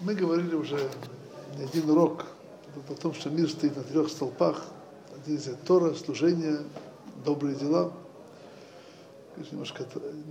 [0.00, 0.78] Мы говорили уже
[1.58, 2.24] не один урок
[2.88, 4.64] о том, что мир стоит на трех столпах.
[5.14, 6.60] Один из них Тора, служение,
[7.22, 7.92] добрые дела.
[9.52, 9.84] Немножко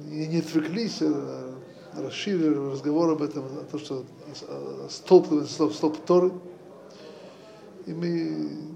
[0.08, 1.54] не, не отвлеклись, а
[1.96, 4.06] расширили разговор об этом, о том, что
[4.90, 6.32] столб, столб, столб Торы.
[7.86, 8.10] И мы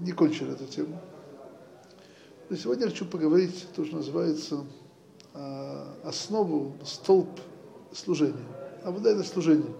[0.00, 1.00] не кончили эту тему.
[2.50, 4.64] Но сегодня я хочу поговорить то, что называется
[6.04, 7.40] основу, столб
[7.92, 8.46] служения.
[8.84, 9.74] А вот это служение.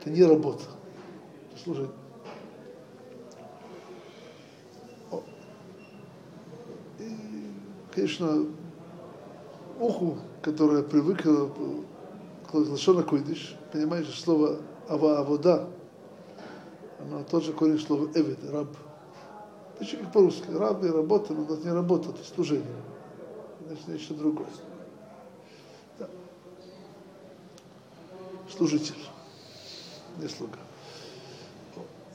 [0.00, 0.64] Это не работа.
[6.98, 7.16] И,
[7.92, 8.46] конечно,
[9.80, 11.50] уху, которое привыкло
[12.48, 15.68] к Лашона Койдиш, понимаете, слово ава авода,
[17.00, 18.68] оно тоже корень слова эвид, раб.
[19.78, 20.50] Почти как по-русски.
[20.50, 22.66] Раб и работа, но это не работа, это служение.
[23.66, 24.46] Значит, нечто другое.
[25.98, 26.08] Да.
[28.48, 28.96] Служитель
[30.18, 30.58] не слуга.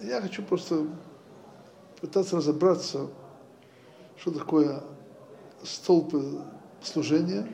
[0.02, 0.86] Я хочу просто
[2.02, 3.08] пытаться разобраться,
[4.18, 4.84] что такое
[5.64, 6.42] столбы
[6.82, 7.48] служения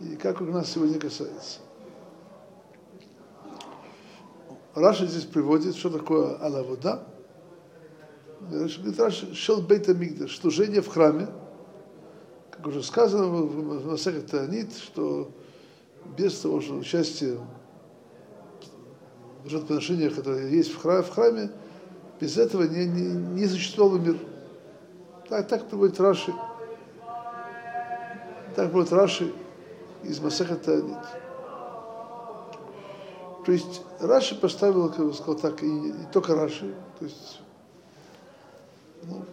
[0.00, 1.60] и как у нас сегодня касается.
[4.74, 6.36] Раша здесь приводит, что такое.
[8.40, 11.28] Говорит, Раша, шел бейта мигдаш, служение в храме,
[12.50, 15.30] как уже сказано в Масахе Таанит, что
[16.16, 17.38] без того, что участие
[19.48, 21.50] жертвоприношения, которые есть в храме, в храме
[22.20, 23.02] без этого не, не,
[23.40, 24.18] не существовал бы мир.
[25.28, 26.32] Так, так приводит Раши.
[28.56, 29.32] Так приводит Раши
[30.02, 30.98] из Масаха Таанит.
[33.44, 37.40] То есть Раши поставил, как бы сказал так, и, и только Раши, то есть
[39.04, 39.24] ну,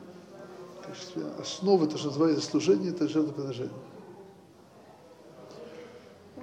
[0.85, 3.71] качестве основы, то, что называется служение, это жертвоприношение.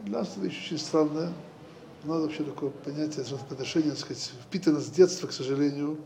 [0.03, 1.33] Для нас это вещь очень странная
[2.05, 5.99] надо вообще такое понятие жертвоприношения, так сказать, впитано с детства, к сожалению.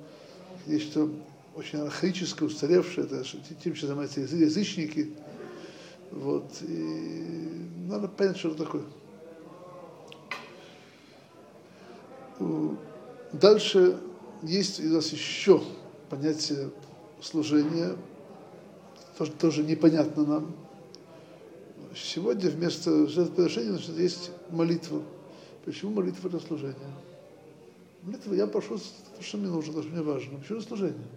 [0.67, 1.11] Есть что
[1.55, 3.25] очень архаическое, устаревшее, это
[3.63, 5.15] тем, чем занимаются язычники.
[6.11, 6.45] Вот.
[6.63, 8.85] И надо понять, что это такое.
[13.33, 13.99] Дальше
[14.43, 15.63] есть у нас еще
[16.11, 16.71] понятие
[17.23, 17.97] служения,
[19.17, 20.55] тоже, тоже непонятно нам.
[21.95, 25.03] Сегодня вместо жертвоприношения значит, есть молитва.
[25.67, 26.93] Почему молитва для служения?
[28.03, 30.39] Молитва, я прошу то, что мне нужно, то, что мне важно.
[30.39, 31.09] Почему служение?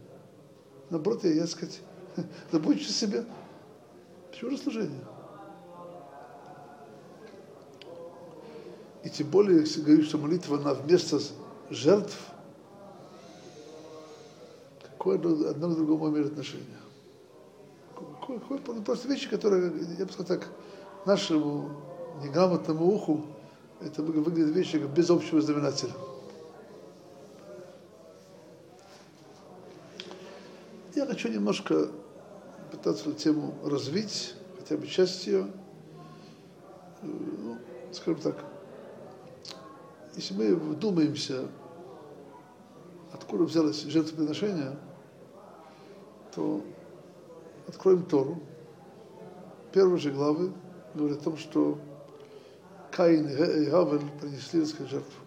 [0.90, 1.80] Наоборот, я, я сказать,
[2.52, 3.26] забудьте о себе.
[4.32, 5.04] Почему же служение?
[9.04, 11.20] И тем более, если говорить, что молитва, она вместо
[11.70, 12.18] жертв,
[14.82, 16.66] какое одно к другому имеет отношение?
[17.94, 20.48] Какое, какое, просто вещи, которые, я бы сказал так,
[21.06, 21.70] нашему
[22.24, 23.28] неграмотному уху
[23.82, 25.94] это выглядит вещи без общего знаменателя.
[30.96, 31.90] Я хочу немножко
[32.72, 35.48] пытаться эту тему развить, хотя бы часть ее.
[37.02, 37.58] Ну,
[37.94, 38.44] скажем так,
[40.16, 41.48] если мы вдумаемся,
[43.14, 44.78] откуда взялось жертвоприношение,
[46.36, 46.62] то
[47.68, 48.42] откроем Тору.
[49.72, 50.52] Первые же главы
[50.94, 51.80] говорят о том, что
[53.00, 55.22] Каин и Гавель принесли так жертву.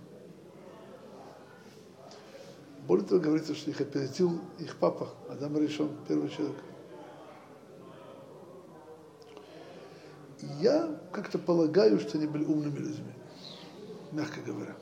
[2.86, 6.56] Более того, говорится, что их опередил их папа, Адам Решон, первый человек.
[10.60, 13.14] Я как-то полагаю, что они были умными людьми,
[14.10, 14.76] мягко говоря.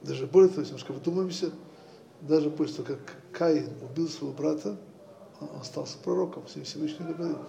[0.00, 1.50] Даже более того, если немножко вдумаемся,
[2.22, 4.78] даже после того, как Каин убил своего брата,
[5.38, 7.40] он остался пророком, Всевышний говорил.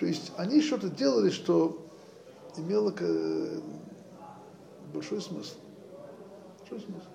[0.00, 1.84] То есть они что-то делали, что
[2.58, 2.92] имело
[4.92, 5.56] большой смысл.
[6.60, 7.06] Большой смысл.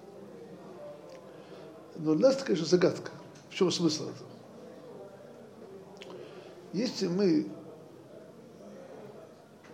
[1.95, 3.11] Но для нас это, конечно, загадка.
[3.49, 4.29] В чем смысл этого?
[6.71, 7.47] Если мы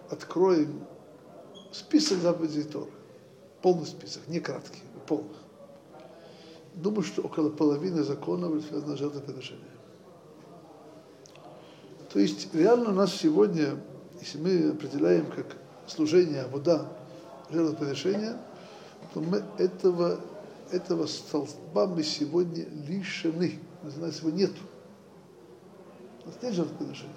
[0.09, 0.85] откроем
[1.72, 2.92] список заповедей Торы,
[3.62, 5.38] полный список, не краткий, а полный,
[6.75, 9.65] думаю, что около половины законов связано с жертвоприношением.
[12.12, 13.80] То есть реально у нас сегодня
[14.22, 15.56] если мы определяем как
[15.89, 16.91] служение, вода,
[17.50, 18.38] жертвоприношение,
[19.13, 20.19] то мы этого,
[20.71, 23.59] этого столба мы сегодня лишены.
[23.83, 24.51] У нас его нет.
[26.24, 27.15] У нас нет жертвоприношения.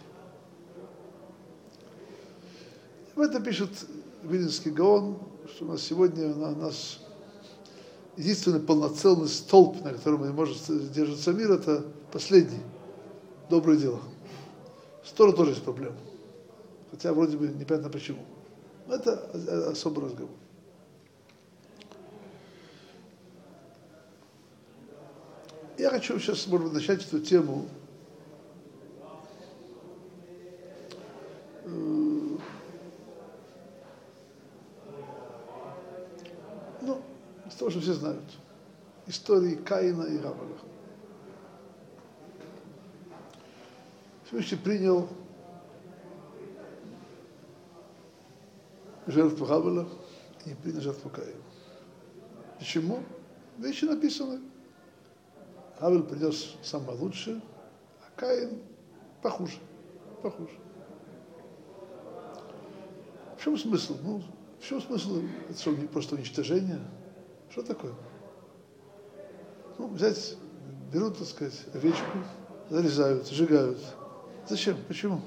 [3.15, 3.71] В этом пишет
[4.23, 5.19] Вилинский Гаон,
[5.55, 7.01] что у нас сегодня у нас
[8.17, 10.59] единственный полноценный столб, на котором может
[10.93, 12.61] держаться мир, это последний.
[13.51, 14.01] Доброе дело.
[15.05, 15.97] Стора тоже есть проблема.
[16.91, 18.21] Хотя вроде бы непонятно почему.
[18.89, 20.37] Это особый разговор.
[25.79, 27.67] Я хочу сейчас, может быть, начать эту тему
[31.65, 31.69] э,
[36.83, 37.03] ну,
[37.49, 38.23] из того, что все знают.
[39.07, 40.59] Истории Каина и Авеля.
[44.27, 45.09] Всевышний принял
[49.07, 49.87] жертву Гавеля
[50.45, 51.43] и не принял жертву Каина.
[52.59, 53.01] Почему?
[53.59, 54.41] Вещи написаны.
[55.81, 57.41] Авель принес самое лучшее,
[58.01, 58.63] а Каин
[59.21, 59.59] похуже.
[60.23, 60.53] Похуже.
[63.37, 63.97] В чем смысл?
[64.03, 64.23] Ну,
[64.61, 65.23] в чем смысл?
[65.49, 66.79] Это что, просто уничтожение?
[67.51, 67.93] Что такое?
[69.79, 70.37] Ну, взять,
[70.93, 72.19] берут, так сказать, овечку,
[72.71, 73.79] зарезают, сжигают.
[74.49, 74.77] Зачем?
[74.87, 75.21] Почему?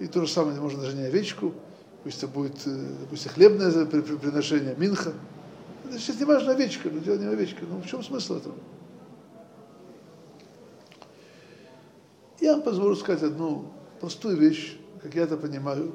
[0.00, 1.54] И то же самое, можно даже не овечку,
[2.04, 5.14] пусть это будет, э, хлебное приношение, минха.
[5.88, 7.64] Это сейчас не важно овечка, но дело не овечка.
[7.64, 8.54] Ну в чем смысл этого?
[12.40, 15.94] Я вам позволю сказать одну простую вещь, как я это понимаю.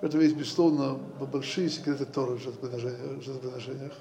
[0.00, 0.98] Это есть, безусловно,
[1.32, 3.92] большие секреты Торы в жертвоприношениях.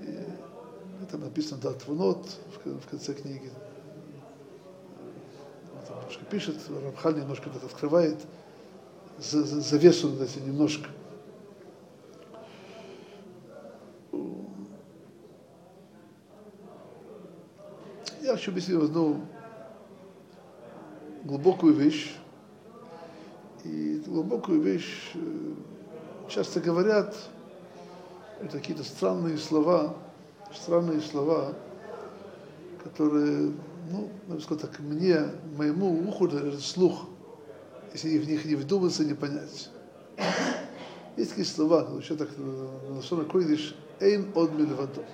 [0.00, 0.18] И
[1.02, 3.50] это написано да, Твунот в конце книги.
[5.90, 8.18] Он немножко пишет, Рамхан немножко это открывает,
[9.20, 10.88] завесу этим немножко.
[18.22, 19.20] Я хочу объяснить одну
[21.24, 22.14] глубокую вещь.
[23.64, 25.54] И глубокую вещь э,
[26.28, 27.14] часто говорят,
[28.40, 29.94] это какие-то странные слова,
[30.54, 31.52] странные слова,
[32.82, 33.52] которые,
[33.90, 35.26] ну, надо сказать так, мне,
[35.58, 37.09] моему уху, даже слух,
[37.92, 39.70] если в них не вдуматься, не понять.
[41.16, 45.04] Есть такие слова, еще так на Лашона Койдиш, «Эйн од мильвадо».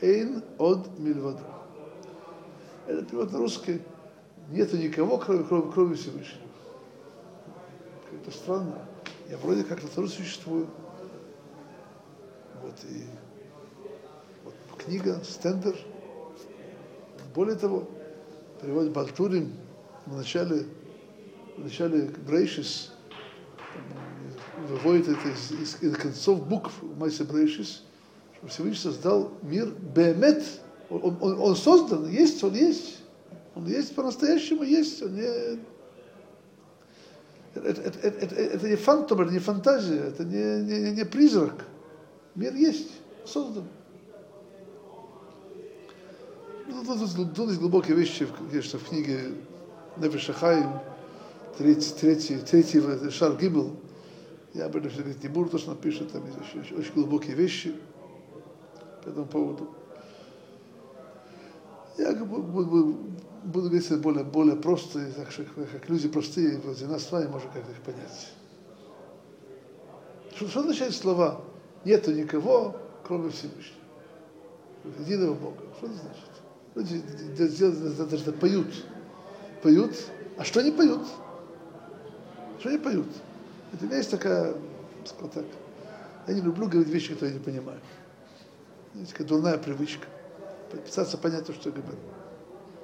[0.00, 1.42] «Эйн од мильвадо».
[2.86, 3.82] Это перевод на русский.
[4.50, 6.46] Нету никого, кроме, кроме, кроме Всевышнего.
[8.12, 8.78] Это странно.
[9.28, 10.68] Я вроде как на Тору существую.
[12.62, 13.04] Вот и
[14.44, 15.76] вот книга, стендер.
[17.34, 17.88] Более того,
[18.60, 19.52] переводит Балтурин
[20.06, 20.66] в начале,
[21.56, 22.92] в начале Брейшис,
[24.68, 27.82] выводит это из, из, из концов букв Майса Брейшис,
[28.36, 30.44] что Всевышний создал мир Бемет,
[30.88, 32.98] он, он, он создан, есть, он есть.
[33.54, 35.02] Он есть по-настоящему, есть.
[35.02, 35.58] Он не...
[37.54, 41.64] это, это, это, это, не фантом, это не фантазия, это не, не, не призрак.
[42.34, 42.90] Мир есть,
[43.24, 43.64] создан.
[46.68, 49.32] Ну, тут, тут есть глубокие вещи, конечно, в книге
[49.96, 50.80] Нефеша Хаим,
[51.56, 53.76] третий, третий, третий шар Гимл.
[54.52, 57.74] Я об этом говорить не буду, то, что напишет, там есть очень, очень глубокие вещи
[59.04, 59.70] по этому поводу.
[61.98, 62.96] Я буду,
[63.44, 67.50] буду говорить более, более просто, так что как люди простые, вроде нас с вами, можно
[67.50, 68.32] как-то их понять.
[70.34, 71.40] Что, что означает слова
[71.84, 72.76] «нету никого,
[73.06, 73.80] кроме Всевышнего»?
[75.00, 75.62] Единого Бога.
[75.78, 77.00] Что это значит?
[77.38, 78.68] Люди даже поют.
[79.62, 79.96] Поют.
[80.36, 81.06] А что они поют?
[82.60, 83.08] Что они поют?
[83.72, 84.54] Это у меня есть такая,
[85.04, 85.44] скажем так,
[86.26, 87.80] я не люблю говорить вещи, которые я не понимаю.
[88.94, 90.06] Есть такая дурная привычка
[90.70, 91.98] пытаться понять то, что я говорю.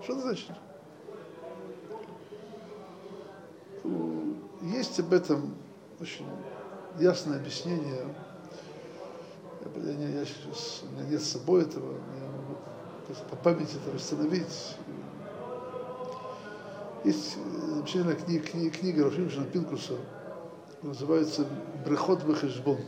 [0.03, 0.51] Что это значит?
[4.63, 5.55] Есть об этом
[6.01, 6.27] очень
[6.99, 8.07] ясное объяснение.
[9.77, 12.57] Я, я, я сейчас, у меня нет с собой этого, я могу
[13.31, 14.77] по памяти это восстановить.
[17.05, 19.95] Есть замечательная книга, книга, книга Рафимшина Пинкуса,
[20.83, 21.45] называется
[21.85, 22.79] «Брехот Бехешбон».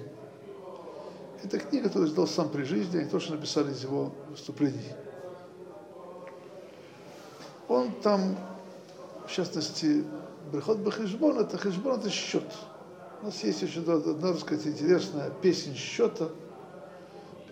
[1.43, 4.93] Это книга, которую издал сам при жизни, и то, что написали из его выступлений.
[7.67, 8.37] Он там,
[9.27, 10.05] в частности,
[10.53, 12.45] Брехот Бахешбон, это хешбон, это счет.
[13.21, 16.29] У нас есть еще одна, так сказать, интересная песня счета.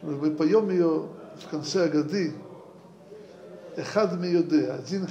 [0.00, 1.09] Мы поем ее
[1.45, 2.35] в конце годы.
[3.75, 5.09] Эхад Миоде, один,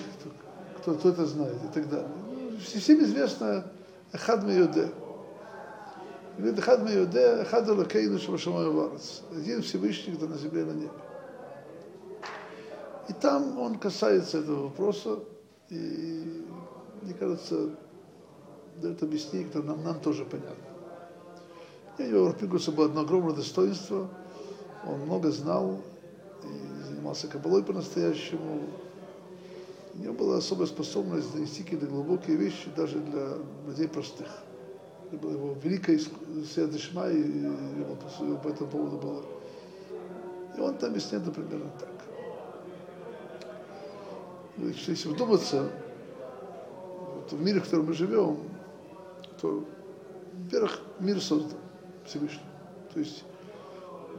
[0.82, 2.10] кто, кто это знает, и так далее.
[2.28, 3.66] Ну, всем известно
[4.12, 4.90] Эхад Миоде.
[6.38, 9.22] Говорит, Эхад Меюде, Эхад Алакейну Шабашамай Варец.
[9.32, 10.92] Один Всевышний, кто на земле и на небе.
[13.10, 15.20] И там он касается этого вопроса,
[15.70, 16.46] и
[17.02, 17.72] мне кажется,
[18.78, 20.56] дает объяснение, которое нам, нам тоже понятно.
[21.98, 24.10] И у Рапигуса было одно огромное достоинство,
[24.88, 25.82] он много знал
[26.44, 28.62] и занимался кабалой по-настоящему.
[30.02, 34.28] У него была особая способность донести какие-то глубокие вещи даже для людей простых
[35.12, 39.26] это было его великое Сиадышма, и ему по этому поводу было
[40.58, 41.90] И он там объясняет, например, так.
[44.58, 45.70] Если вдуматься,
[47.30, 48.38] то в мире, в котором мы живем,
[49.42, 49.66] то,
[50.34, 51.60] во-первых, мир создан
[52.06, 52.40] Всевышний.
[52.94, 53.26] То есть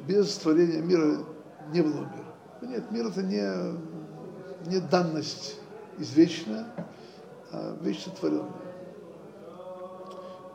[0.06, 1.24] без творения мира
[1.72, 2.34] не было мира.
[2.60, 3.78] Нет, мир это не,
[4.68, 5.58] не данность
[5.98, 6.66] извечная,
[7.50, 8.52] а вечно творенная.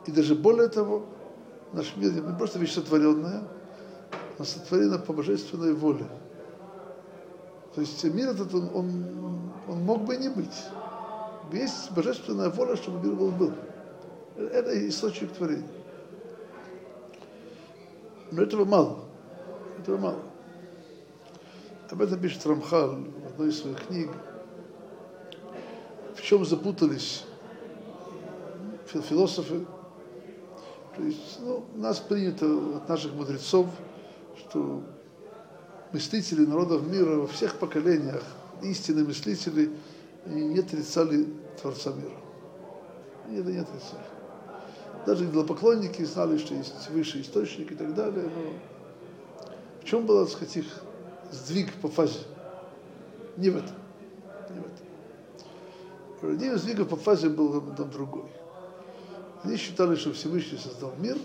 [0.06, 1.06] И даже более того,
[1.72, 3.44] наш мир не просто вещь сотворенная,
[4.38, 6.06] а сотворена по божественной воле.
[7.74, 10.64] То есть мир этот, он, он, он мог бы и не быть.
[11.52, 13.30] Есть божественная воля, чтобы мир был.
[13.32, 13.52] был.
[14.36, 15.68] Это источник творения.
[18.30, 19.04] Но этого мало.
[19.78, 20.22] Этого мало.
[21.90, 24.10] Об этом пишет Рамхал в одной из своих книг.
[26.18, 27.24] В чем запутались
[28.86, 29.64] философы.
[30.96, 32.46] То есть, ну, нас принято
[32.76, 33.68] от наших мудрецов,
[34.36, 34.82] что
[35.92, 38.22] мыслители народов мира во всех поколениях,
[38.62, 39.70] истинные мыслители,
[40.26, 41.26] не отрицали
[41.62, 42.16] Творца мира.
[43.26, 44.04] Они это не отрицали.
[45.06, 48.24] Даже идолопоклонники знали, что есть высший источник и так далее.
[48.24, 50.82] Но в чем был, так сказать, их
[51.30, 52.18] сдвиг по фазе?
[53.36, 53.76] Не в этом.
[54.50, 54.77] Не в этом.
[56.22, 58.30] Один из сдвигов по фазе был там другой.
[59.44, 61.16] Они считали, что Всевышний создал мир,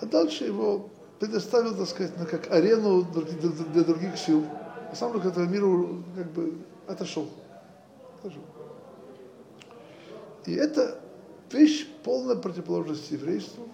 [0.00, 4.44] а дальше его предоставил, так сказать, на как арену для других сил.
[4.90, 7.28] А сам к этого миру как бы отошел.
[10.46, 11.00] И это
[11.50, 13.68] вещь полная противоположность еврейству,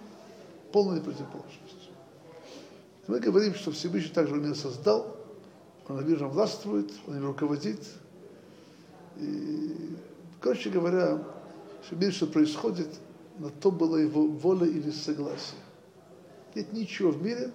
[0.71, 1.89] полная противоположность.
[3.07, 5.15] Мы говорим, что Всевышний также он меня создал,
[5.87, 7.79] он миром властвует, он им руководит.
[9.17, 9.95] И,
[10.41, 11.23] короче говоря,
[11.81, 12.89] все мир, что происходит,
[13.37, 15.59] на то была его воля или согласие.
[16.55, 17.51] Нет ничего в мире,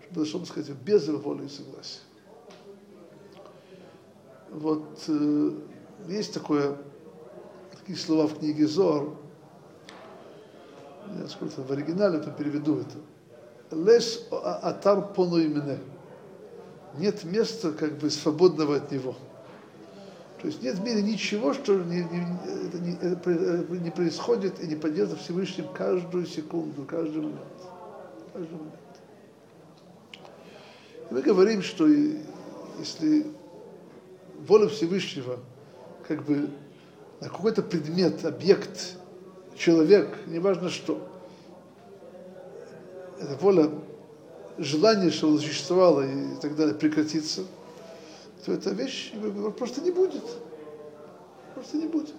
[0.00, 2.00] что произошло, сказать, без его воли и согласия.
[4.50, 5.50] Вот э,
[6.06, 6.76] есть такое,
[7.72, 9.16] такие слова в книге Зор,
[11.20, 12.96] я сколько в оригинале то переведу это.
[13.76, 15.78] Лес атар пону имене.
[16.96, 19.16] Нет места как бы свободного от него.
[20.44, 22.18] То есть нет в мире ничего, что не, не,
[22.78, 27.40] не, это не происходит и не поддерживает Всевышним каждую секунду, каждый момент.
[28.30, 28.74] Каждый момент.
[31.08, 33.26] И мы говорим, что если
[34.46, 35.38] воля Всевышнего
[36.06, 36.50] как бы
[37.22, 38.98] на какой-то предмет, объект,
[39.56, 41.08] человек, неважно что,
[43.18, 43.70] эта воля,
[44.58, 47.44] желание, что существовало и так далее, прекратится–
[48.44, 49.12] то эта вещь
[49.56, 50.22] просто не будет.
[51.54, 52.14] Просто не будет.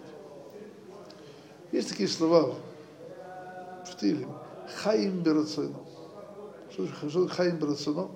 [1.72, 2.56] Есть такие слова
[3.86, 4.28] в Тиле.
[4.78, 5.78] Хаим берацойно.
[6.72, 8.10] Что же хаим берацойно?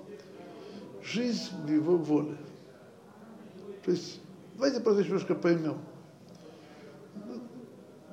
[1.02, 2.36] Жизнь в его воле.
[3.84, 4.20] То есть,
[4.56, 5.78] давайте просто немножко поймем.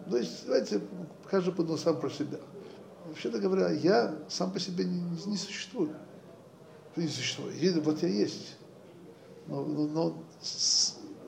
[0.10, 0.82] То есть, давайте
[1.30, 2.38] каждый подумал сам про себя.
[3.08, 5.96] Вообще-то говоря, я сам по себе не, не существую.
[6.96, 7.54] Не существую.
[7.82, 8.58] Вот я есть.
[9.48, 10.24] Но, но, но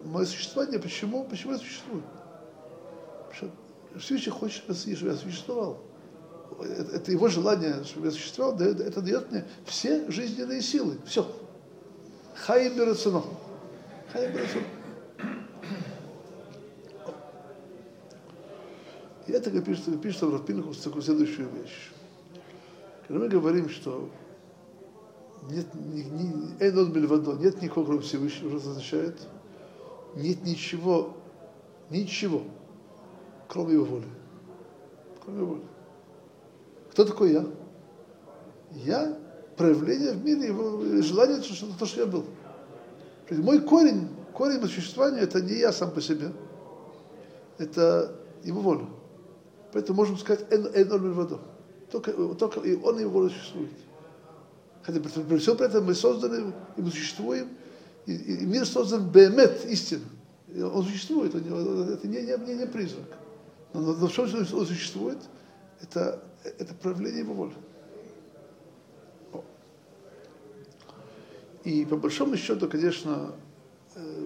[0.03, 2.03] мое существование, почему, почему я существую?
[3.97, 5.81] Всевышний хочет, чтобы я существовал.
[6.61, 10.97] Это, это его желание, чтобы я существовал, дает, это дает мне все жизненные силы.
[11.05, 11.29] Все.
[12.35, 13.23] Хаим берацуно.
[14.11, 14.63] Хаим берацуно.
[19.27, 21.91] И это пишет, пишет в Рафпинхус такую следующую вещь.
[23.07, 24.09] Когда мы говорим, что
[25.47, 25.67] нет,
[26.91, 29.15] Бельвадо, нет никого, кроме Всевышнего, уже означает,
[30.15, 31.15] нет ничего,
[31.89, 32.43] ничего,
[33.47, 34.07] кроме его воли.
[35.23, 35.63] Кроме его воли.
[36.91, 37.45] Кто такой я?
[38.71, 39.17] Я
[39.55, 42.25] проявление в мире, его желание, что то, что я был.
[43.29, 46.31] Мой корень, корень существования, это не я сам по себе,
[47.57, 48.85] это его воля.
[49.71, 51.39] Поэтому можем сказать, Эйнон
[51.91, 53.71] Только, только он и его воля существует.
[54.83, 57.49] Хотя при, всем при этом мы созданы, и мы существуем,
[58.05, 60.05] и, и мир создан бемет, истинно.
[60.73, 63.05] Он существует, он, это не, не, не, признак.
[63.73, 65.19] Но, но, но в чем он существует,
[65.81, 67.53] это, это проявление его воли.
[71.63, 73.33] И по большому счету, конечно,
[73.95, 74.25] э,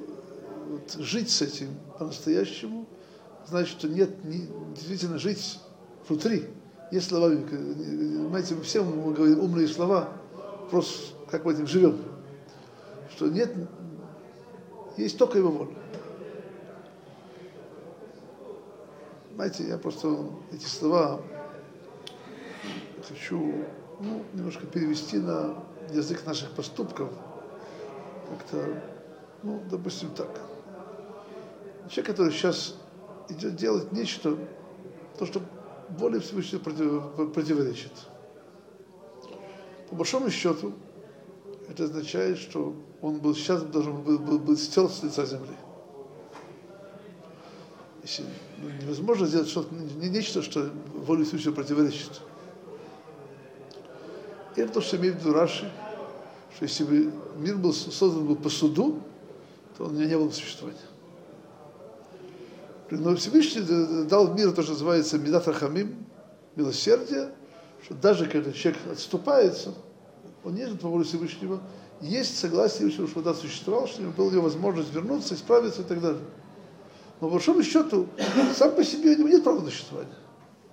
[0.69, 2.87] вот жить с этим по-настоящему,
[3.47, 5.59] значит, что нет, не, действительно жить
[6.07, 6.45] внутри,
[6.91, 7.43] не словами.
[7.45, 10.09] Понимаете, мы все мы говорим умные слова,
[10.73, 12.01] вопрос, как мы этим живем.
[13.11, 13.53] Что нет,
[14.97, 15.75] есть только его воля.
[19.35, 21.21] Знаете, я просто эти слова
[23.07, 23.65] хочу
[23.99, 27.09] ну, немножко перевести на язык наших поступков.
[28.29, 28.81] как-то,
[29.43, 30.39] ну, допустим, так.
[31.89, 32.75] Человек, который сейчас
[33.29, 34.37] идет делать нечто,
[35.19, 35.39] то, что
[35.89, 37.91] воле Всевышнего против, противоречит.
[39.93, 40.73] По большому счету,
[41.69, 45.55] это означает, что он был сейчас должен был, был, был стер с лица земли.
[48.01, 48.25] Если,
[48.57, 52.21] ну, невозможно сделать что-то, не нечто, что воле Всевышнего противоречит.
[54.55, 55.71] И это то, что имеет в виду Раши,
[56.55, 58.99] что если бы мир был создан был по суду,
[59.77, 60.79] то он не было бы существования.
[62.89, 63.61] Но Всевышний
[64.05, 66.03] дал мир то, что называется Медат Рахамим,
[66.55, 67.29] милосердие,
[67.83, 69.73] что даже когда человек отступается,
[70.43, 71.61] он не по воле Всевышнего,
[72.01, 76.01] есть согласие Всевышнего, что вода существовала, что у него была возможность вернуться, исправиться и так
[76.01, 76.21] далее.
[77.21, 78.07] Но по большому счету,
[78.55, 80.15] сам по себе у него нет права на существование.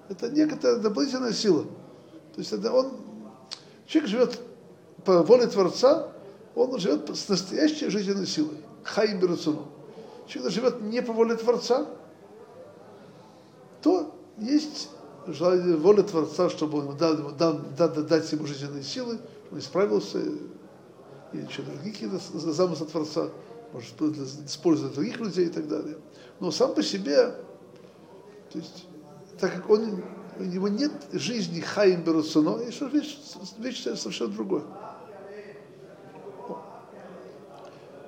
[0.09, 1.63] Это некоторая дополнительная сила.
[2.35, 2.93] То есть это он,
[3.87, 4.41] человек живет
[5.05, 6.09] по воле Творца,
[6.57, 8.57] он живет с настоящей жизненной силой.
[8.83, 9.69] Хаим Берацуну.
[10.27, 11.87] Человек живет не по воле Творца,
[13.83, 14.91] то есть
[15.27, 19.19] желание, воля Творца, чтобы он дал, дал, дал, дать ему жизненные силы,
[19.51, 23.31] он исправился, или еще другие какие-то замыслы Творца,
[23.73, 24.01] может
[24.47, 25.97] использовать других людей и так далее.
[26.41, 27.35] Но сам по себе,
[28.51, 28.87] то есть,
[29.39, 30.03] так как он,
[30.39, 33.19] у него нет жизни хаим беруцуно, есть вещь,
[33.59, 34.65] вещь совершенно другое.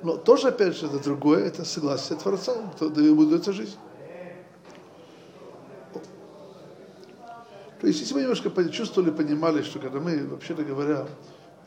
[0.02, 3.76] Но тоже, опять же, это другое, это согласие Творца, кто ему дается жизнь.
[7.82, 11.04] То есть, если мы немножко чувствовали, понимали, что когда мы, вообще-то говоря,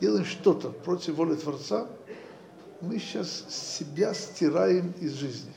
[0.00, 1.88] делаем что-то против воли Творца,
[2.80, 5.52] мы сейчас себя стираем из жизни.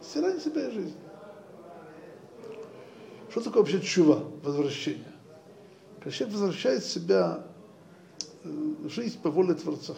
[0.00, 0.94] Стираем себя из жизни.
[3.30, 5.12] Что такое вообще чува, возвращение?
[5.96, 7.44] Когда человек возвращает себя
[8.44, 9.94] э, жизнь по воле Творца.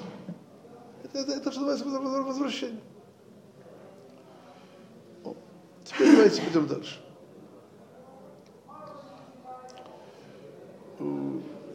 [1.03, 1.85] Это, это, это что называется
[2.23, 2.81] возвращение.
[5.95, 7.01] Теперь давайте пойдем дальше.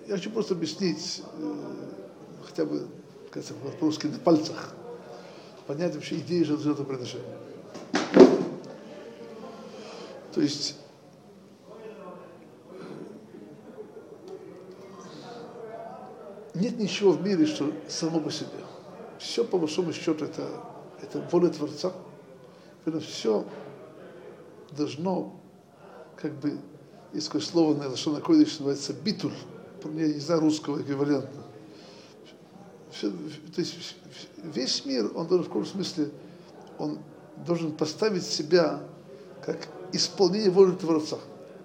[0.08, 1.56] Я хочу просто объяснить, э,
[2.44, 2.88] хотя бы,
[3.32, 3.44] как
[3.80, 4.74] по-русски, на пальцах,
[5.68, 7.38] понять вообще идею жертвоприношения.
[10.34, 10.76] То есть
[16.56, 18.48] нет ничего в мире, что само по себе.
[19.20, 20.48] Все, по большому счету, это,
[21.02, 21.94] это воля Творца.
[23.02, 23.46] Все
[24.76, 25.40] должно,
[26.16, 26.58] как бы,
[27.14, 29.34] есть слово на Лашона Койдыш, называется битуль,
[29.84, 31.30] я не знаю русского эквивалента.
[32.92, 33.96] Все, то есть
[34.44, 36.10] весь мир, он должен в каком смысле,
[36.78, 37.00] он
[37.46, 38.82] должен поставить себя
[39.46, 41.18] как исполнение воли Творца.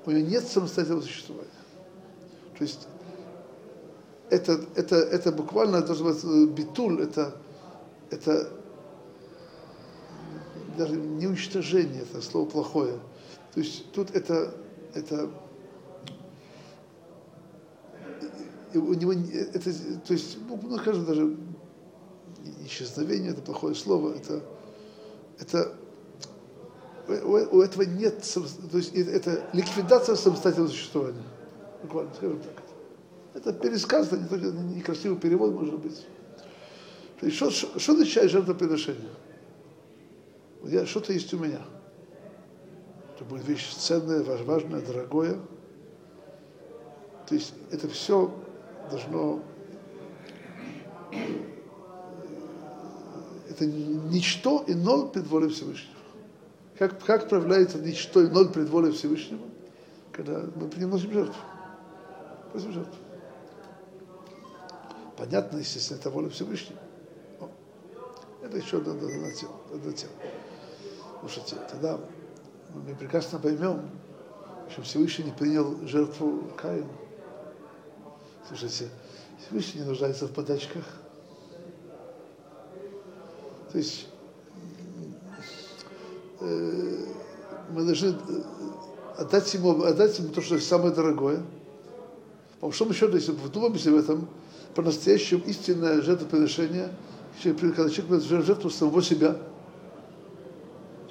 [0.07, 1.49] У него нет самостоятельного существования.
[2.59, 2.87] То есть
[4.31, 7.37] это, это, это буквально, должно быть битуль, это,
[8.11, 8.51] это
[10.77, 12.99] даже не уничтожение, это слово плохое.
[13.55, 14.55] То есть тут это,
[14.95, 15.31] это
[18.75, 21.37] у него это, то есть, ну, скажем, даже
[22.65, 24.43] исчезновение, это плохое слово, это,
[25.39, 25.73] это
[27.09, 28.23] у, у этого нет,
[28.71, 31.23] то есть это ликвидация самостоятельного существования.
[31.83, 32.63] Буквально, скажем так.
[33.35, 36.07] Это пересказ, это не некрасивый перевод, может быть.
[37.21, 39.11] То есть, что, что означает жертвоприношение?
[40.87, 41.61] Что-то есть у меня.
[43.15, 45.39] Это будет вещь ценная, важная, дорогое.
[47.29, 48.33] То есть это все
[48.91, 49.43] должно...
[53.49, 55.95] Это ничто и ноль пред волей Всевышнего.
[56.79, 59.47] Как, как проявляется ничто и ноль пред волей Всевышнего,
[60.13, 61.37] когда мы приносим жертву.
[62.51, 62.95] Приносим жертву.
[65.17, 66.81] Понятно, естественно, это воля Всевышнего.
[68.43, 69.55] Это еще одна, одна, одна тема.
[69.73, 70.13] Одна тема.
[71.25, 71.99] Слушайте, тогда
[72.75, 73.89] мы прекрасно поймем,
[74.71, 76.87] что Всевышний не принял жертву Каина.
[78.47, 78.91] Слушайте,
[79.41, 80.85] Всевышний не нуждается в подачках.
[83.73, 84.09] То есть
[86.41, 87.07] э,
[87.71, 88.43] мы должны э,
[89.17, 91.43] отдать ему, отдать ему то, что самое дорогое.
[92.61, 94.29] По большому счету, если вдумаемся в этом,
[94.75, 96.91] по-настоящему истинное жертвоприношение,
[97.43, 99.39] когда человек приносит жертву самого себя–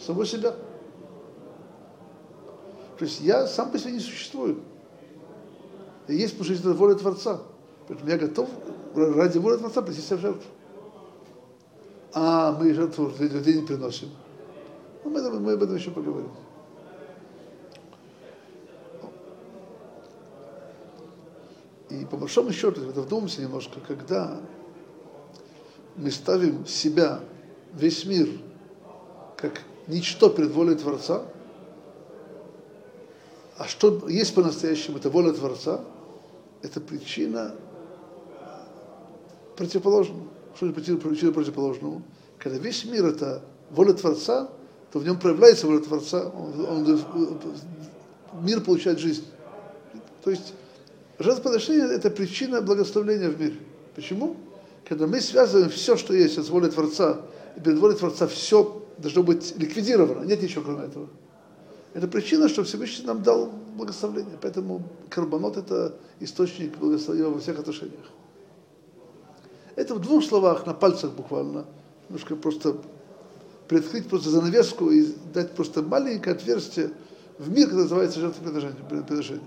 [0.04, 0.52] самого себя.
[2.98, 4.60] То есть я сам по себе не существую.
[6.08, 7.42] И есть потому что это воля Творца.
[7.88, 8.50] Поэтому я готов
[8.96, 10.44] ради воли Творца принести себя в жертву.
[12.14, 14.10] А мы жертву людей не приносим.
[15.04, 16.32] Ну, мы, мы об этом еще поговорим.
[21.90, 24.40] И по большому счету, это вдумаемся немножко, когда
[25.96, 27.20] мы ставим себя,
[27.74, 28.30] весь мир,
[29.36, 31.24] как ничто перед волей Творца,
[33.58, 35.82] а что есть по-настоящему, это воля Творца,
[36.62, 37.54] это причина
[39.56, 40.24] противоположного.
[40.56, 42.02] Что это причина противоположного?
[42.40, 44.50] Когда весь мир это воля Творца,
[44.92, 47.02] то в нем проявляется воля Творца, он, он,
[48.42, 49.26] мир получает жизнь.
[50.24, 50.54] То есть
[51.20, 53.58] жертвоприношение– это причина благословления в мире.
[53.96, 54.36] Почему?
[54.88, 57.22] Когда мы связываем все, что есть с волей Творца,
[57.56, 61.10] и перед волей Творца все должно быть ликвидировано, нет ничего кроме этого.
[61.94, 64.38] Это причина, что Всевышний нам дал благословление.
[64.42, 68.06] Поэтому карбонот– это источник благословения во всех отношениях.
[69.76, 71.66] Это в двух словах, на пальцах буквально,
[72.10, 72.78] немножко просто
[73.68, 76.92] приоткрыть просто занавеску и дать просто маленькое отверстие
[77.38, 79.42] в мир, который называется жертвоприношение.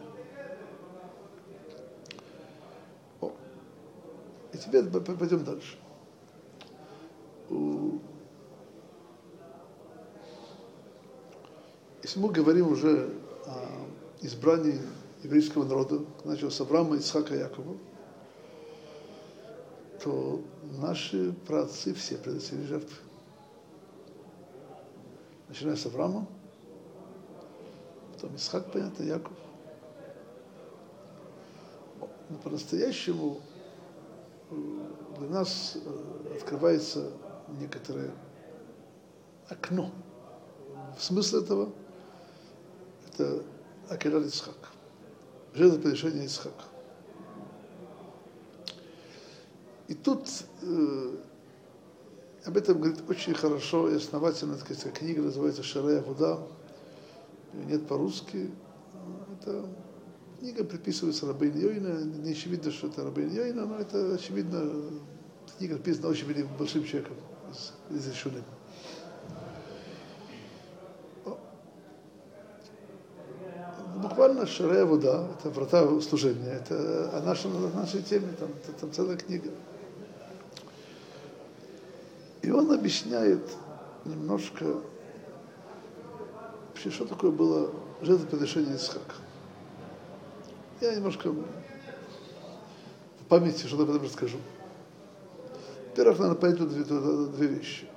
[4.53, 5.77] И теперь пойдем дальше.
[12.07, 13.13] Если мы говорим уже
[13.47, 13.85] о
[14.21, 14.81] избрании
[15.25, 17.77] еврейского народа, начал с Авраама, Исхака Якова,
[20.05, 20.41] то
[20.79, 22.97] наши праотцы все приносили жертвы.
[25.49, 26.29] Начиная с Авраама,
[28.13, 29.37] потом Исхак, понятно, Яков.
[32.29, 33.41] Но по-настоящему
[34.53, 34.55] э,
[35.19, 37.11] для нас э, открывается
[37.59, 38.13] некоторое
[39.49, 39.91] окно.
[40.97, 41.73] В смысле этого
[43.17, 43.43] это
[43.89, 44.73] Акелят Исхак,
[45.55, 46.65] жертвоприношение Исхака.
[49.89, 50.29] И тут
[50.63, 51.17] э,
[52.45, 56.41] об этом говорит очень хорошо и основательно, такая книга называется «Шарая вода»,
[57.53, 58.51] нет по-русски.
[59.41, 59.65] Это
[60.41, 64.91] книга приписывается Рабейн Йойна, не очевидно, что это Рабейн Йойна, но это очевидно,
[65.57, 66.27] книга написана очень
[66.59, 67.17] большим человеком,
[67.51, 68.43] из, из Ишуным.
[74.37, 79.17] Буквально Шарая вода, это врата служения, это о нашей, о нашей теме, там, там целая
[79.17, 79.51] книга.
[82.43, 83.43] И он объясняет
[84.05, 84.77] немножко,
[86.69, 87.71] вообще, что такое было
[88.03, 89.15] жертвоприношение Исхака.
[90.81, 91.45] Я немножко в
[93.29, 94.39] памяти что-то об этом расскажу.
[95.91, 97.89] Во-первых, надо понять две, две вещи.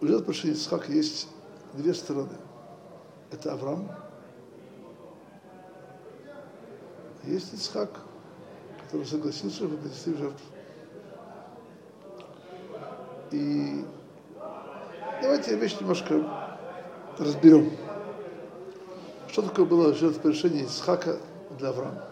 [0.00, 1.28] У жертвоприношения Исхака есть
[1.74, 2.36] две стороны.
[3.34, 3.90] Это Авраам.
[7.24, 7.90] Есть Исхак,
[8.84, 10.46] который согласился принести в жертву.
[13.32, 13.84] И
[15.20, 16.22] давайте вещь немножко
[17.18, 17.72] разберем.
[19.26, 21.16] Что такое было жертвоприношение Исхака
[21.58, 22.04] для Авраама?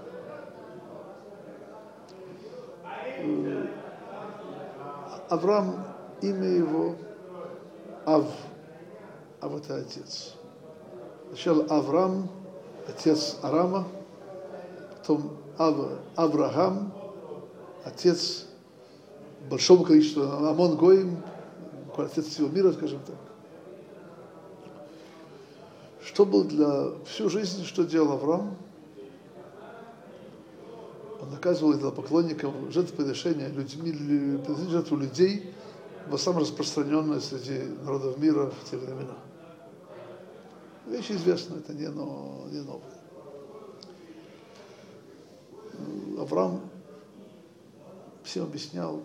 [3.18, 3.66] Э,
[5.28, 5.87] Авраам,
[6.20, 6.96] имя его
[8.06, 8.26] Ав.
[9.40, 10.35] Ав это отец.
[11.33, 12.29] Сначала Авраам,
[12.87, 13.88] отец Арама,
[14.99, 15.77] потом Ав,
[16.14, 16.92] Авраам,
[17.85, 18.45] отец
[19.49, 21.23] большого количества, Амон Гоим,
[21.97, 23.16] отец всего мира, скажем так.
[26.05, 28.55] Что был для всю жизнь, что делал Авраам?
[31.23, 35.55] Он наказывал для поклонников жертвоприношения людьми, жертву людей,
[36.09, 39.14] было самое распространенное среди народов мира в те времена.
[40.87, 42.90] Вещь известная, это не, но, не новая.
[46.18, 46.61] Авраам
[48.25, 49.03] всем объяснял,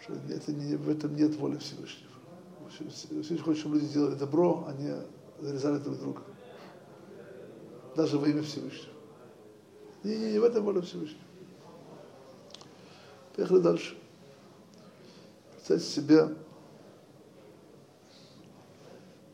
[0.00, 2.10] что это не, в этом нет воли Всевышнего.
[2.90, 4.94] Всевышний хочет, чтобы люди делали добро, а не
[5.40, 6.22] зарезали друг друга.
[7.96, 8.92] Даже во имя Всевышнего.
[10.04, 11.22] Не, не, не в этом воля Всевышнего.
[13.34, 13.98] Поехали дальше.
[15.52, 16.28] Представьте себе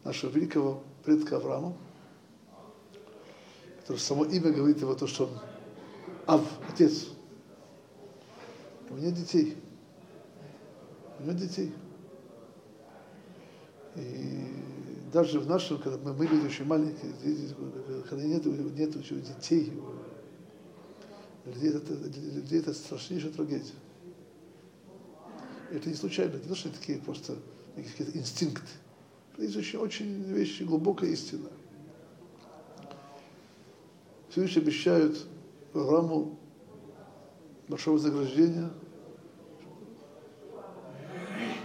[0.04, 1.72] нашего великого предка Авраама,
[3.80, 5.38] который само имя говорит его то, что он
[6.26, 7.06] Ав, отец.
[8.90, 9.56] У нет детей.
[11.20, 11.72] У нет детей.
[13.94, 14.52] И
[15.12, 17.12] даже в нашем, когда мы, мы люди очень маленькие,
[18.08, 19.72] когда нет, нет еще детей,
[21.44, 23.74] людей это, людей это страшнейшая трагедия.
[25.70, 27.36] Это не случайно, не то, что такие просто
[27.76, 28.66] какие-то инстинкты.
[29.38, 31.48] Есть очень, очень вещи, глубокая истина.
[34.30, 35.26] Всевышний обещают
[35.72, 36.38] программу
[37.68, 38.70] большого вознаграждения.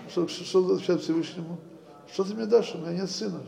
[0.10, 1.58] Что, что, что отвечает Всевышнему?
[2.12, 2.76] Что ты мне дашь?
[2.76, 3.42] У меня нет сына.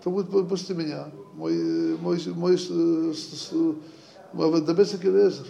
[0.00, 1.08] кто будет после меня?
[1.34, 2.58] Мой, мой, мой,
[4.32, 5.46] мой Авадабесик Элезер.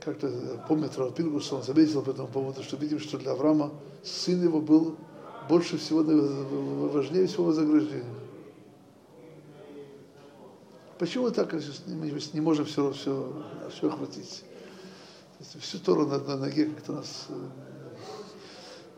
[0.00, 3.70] Как-то помнит Равпилгус, он заметил по этому поводу, что видим, что для Авраама
[4.02, 4.96] сын его был
[5.48, 6.02] больше всего,
[6.88, 8.14] важнее всего вознаграждения.
[10.98, 14.44] Почему так, мы не можем все, все, все охватить?
[15.58, 17.26] Всю Тору на, на ноге как-то нас...
[17.30, 17.48] Э,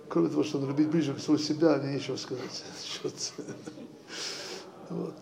[0.08, 2.64] кроме того, что любить ближе всего себя, мне нечего сказать.
[4.90, 5.14] Вот.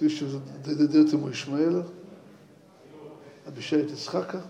[0.00, 1.86] Всевышний дает ему Ишмаэля,
[3.44, 4.42] обещает Исхака,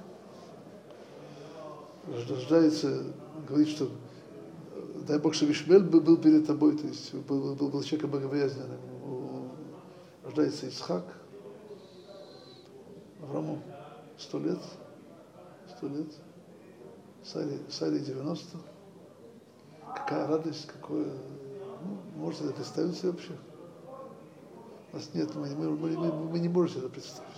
[2.28, 3.02] рождается,
[3.48, 3.90] говорит, что
[5.08, 8.78] дай Бог, чтобы Ишмель был перед тобой, то есть был, был, был человеком богобоязненным.
[10.22, 11.04] Рождается Исхак,
[13.20, 13.60] Аврааму
[14.18, 14.60] сто лет,
[15.76, 16.12] сто лет,
[17.24, 18.56] Саре, Саре 90.
[19.96, 21.06] Какая радость, какое,
[21.84, 23.32] ну, можете это представить себе вообще?
[24.92, 27.28] У нас нет, мы, мы, мы, мы не можем себе это представить.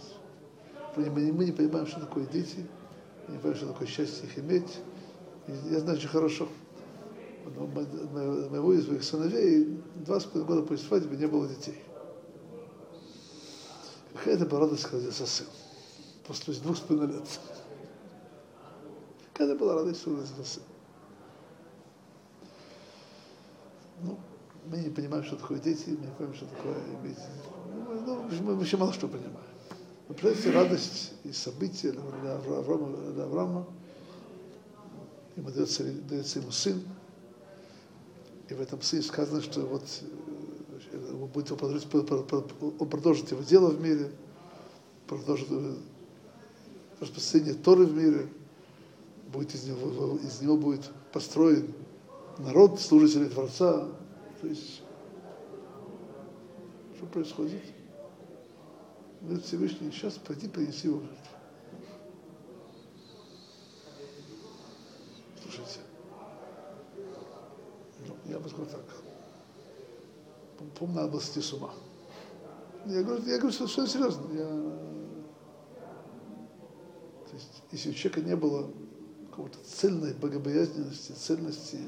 [0.97, 2.67] Мы, мы, мы не понимаем, что такое дети,
[3.27, 4.79] мы не понимаем, что такое счастье их иметь.
[5.49, 6.49] И я знаю очень хорошо
[7.45, 11.83] моего из своих сыновей два с половиной года после свадьбы не было детей.
[14.15, 15.47] Какая это радость, когда родился сын.
[16.27, 17.41] После двух с половиной лет.
[19.33, 20.63] Какая это была радость, что родился сын.
[24.03, 24.19] Ну,
[24.67, 27.19] мы не понимаем, что такое дети, мы не понимаем, что такое иметь.
[28.07, 29.37] Ну, мы, еще мало что понимаем.
[30.09, 33.67] Но представьте радость и события для Авраама, для Авраама.
[35.37, 36.83] Ему дается, дается ему сын,
[38.49, 39.85] и в этом сыне сказано, что вот
[40.93, 44.11] э, он, будет, он продолжит его дело в мире,
[45.07, 45.75] продолжит э,
[47.01, 48.29] распространение Торы в мире,
[49.33, 51.73] будет из него, из него будет построен
[52.39, 53.89] народ, служителей Творца.
[54.43, 54.83] То есть,
[56.97, 57.63] что происходит?
[59.21, 61.01] Говорит Всевышний, сейчас пойди принеси его.
[65.41, 65.79] Слушайте,
[68.25, 68.85] я бы сказал так.
[70.77, 71.71] По-моему, надо было сойти с ума.
[72.87, 74.27] Я говорю, я говорю совершенно серьезно.
[74.33, 74.49] Я...
[77.29, 78.69] То есть, если у человека не было
[79.31, 81.79] какой-то цельной богобоязненности, цельности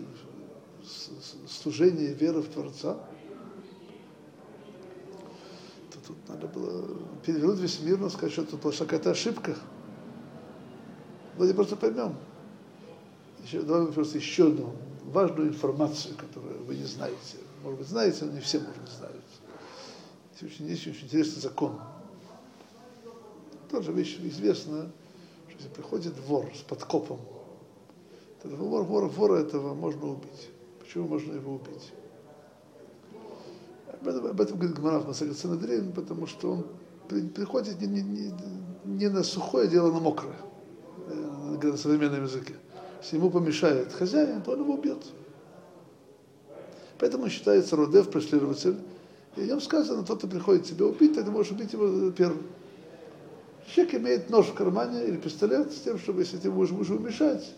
[1.48, 2.98] служения, веры в Творца,
[5.90, 9.56] то тут надо было перевернуть весь мир, но сказать, что это была какая-то ошибка.
[11.34, 12.16] Давайте просто поймем.
[13.44, 17.38] Еще, давай просто еще одну важную информацию, которую вы не знаете.
[17.62, 19.24] Может быть, знаете, но не все, может быть, знают.
[20.32, 21.80] Есть очень, есть очень интересный закон.
[23.70, 24.90] Тоже вещь известна,
[25.48, 27.20] что если приходит вор с подкопом,
[28.42, 30.50] то вор, вора, вора этого можно убить.
[30.94, 31.92] Почему можно его убить?
[34.00, 38.32] Об этом, говорит Гмарав Масагат Санадрин, потому что он приходит не, не,
[38.84, 40.36] не, на сухое дело, на мокрое,
[41.08, 42.54] э, на современном языке
[43.02, 45.04] если ему помешает хозяин, то он его убьет.
[46.98, 48.76] Поэтому считается Родев, преследователь.
[49.36, 52.44] И в нем сказано, тот, кто приходит тебя убить, ты можешь убить его первым.
[53.66, 57.52] Человек имеет нож в кармане или пистолет с тем, чтобы, если ты будешь, будешь мешать,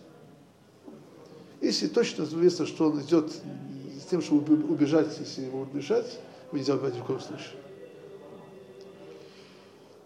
[1.60, 5.84] если точно известно, что он идет с тем, чтобы убежать, если ему будут
[6.52, 7.56] вы нельзя убивать ни в коем случае.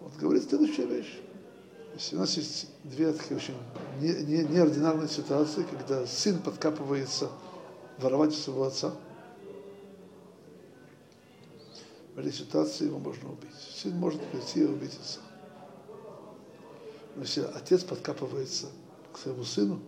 [0.01, 1.19] Вот говорит следующая вещь.
[1.95, 3.55] Если у нас есть две такие очень
[4.01, 7.31] не, не, неординарные ситуации, когда сын подкапывается
[7.99, 8.95] воровать у своего отца.
[12.15, 13.51] В этой ситуации его можно убить.
[13.75, 15.21] Сын может прийти и убить отца.
[17.17, 18.67] Но если отец подкапывается
[19.13, 19.81] к своему сыну,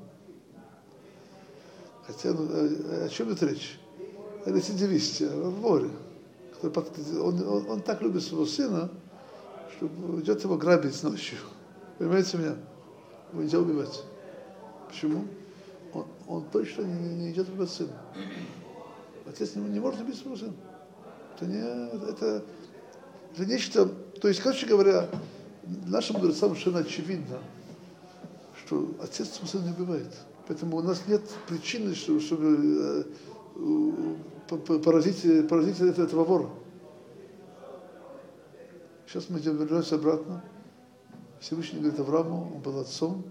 [2.06, 3.78] хотя, ну, о, о чем это речь?
[4.44, 5.90] О рецидивисте, о воре.
[6.62, 8.90] Он, он, он так любит своего сына,
[9.76, 9.86] что
[10.20, 11.38] идет его грабить ночью.
[11.98, 12.56] Понимаете меня?
[13.32, 14.02] Его нельзя убивать.
[14.88, 15.26] Почему?
[15.92, 17.92] Он, он точно не, не идет убивать сына.
[19.26, 20.54] Отец не, не может убить своего сына.
[21.36, 22.44] Это не, это,
[23.34, 25.08] это нечто, то есть, короче говоря,
[25.86, 27.38] нашим мудрецам совершенно очевидно,
[28.64, 30.14] что отец своего сына не убивает.
[30.46, 33.07] Поэтому у нас нет причины, чтобы, чтобы
[33.57, 36.50] э, поразить, поразить этого вора.
[39.07, 40.42] Сейчас мы вернемся обратно.
[41.38, 43.24] Всевышний говорит Аврааму, он был отцом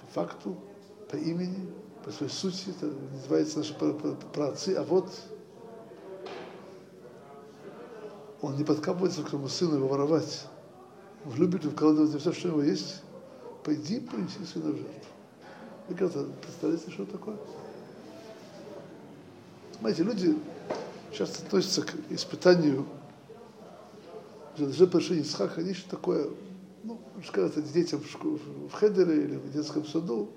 [0.00, 0.56] по факту,
[1.10, 1.72] по имени,
[2.04, 5.10] по своей сути, это называется наши праотцы, а вот
[8.42, 10.46] он не подкапывается к своему сыну его воровать.
[11.24, 13.02] Он любит вкладывать все, что у него есть.
[13.64, 14.94] Пойди, принеси сына в жертву.
[15.98, 17.36] Как-то представляете, что такое?
[19.80, 20.36] Знаете, люди
[21.12, 22.86] часто относятся к испытанию
[24.56, 26.28] жертвоприношения Исхака, они что такое,
[26.84, 30.30] ну, скажут это детям в, в Хедере или в детском саду,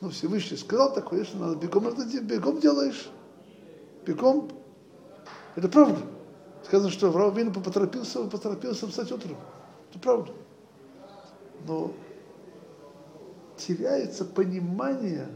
[0.00, 3.08] ну, Всевышний сказал такое, что надо бегом, это бегом делаешь,
[4.04, 4.50] бегом.
[5.56, 5.98] Это правда.
[6.64, 9.36] Сказано, что Авраам Вину поторопился, поторопился встать утром.
[9.90, 10.32] Это правда.
[11.66, 11.92] Но
[13.56, 15.28] теряется понимание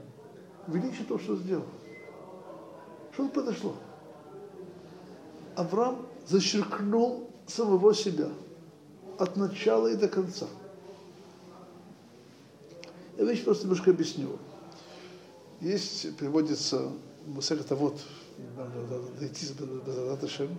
[0.67, 1.67] величия того, что сделал.
[3.13, 3.75] Что произошло?
[5.57, 8.29] Авраам зачеркнул самого себя
[9.19, 10.47] от начала и до конца.
[13.17, 14.39] Я вещь просто немножко объясню.
[15.61, 16.93] Есть, приводится
[17.27, 18.01] Масехата вот,
[18.57, 20.57] надо дойти до Даташем,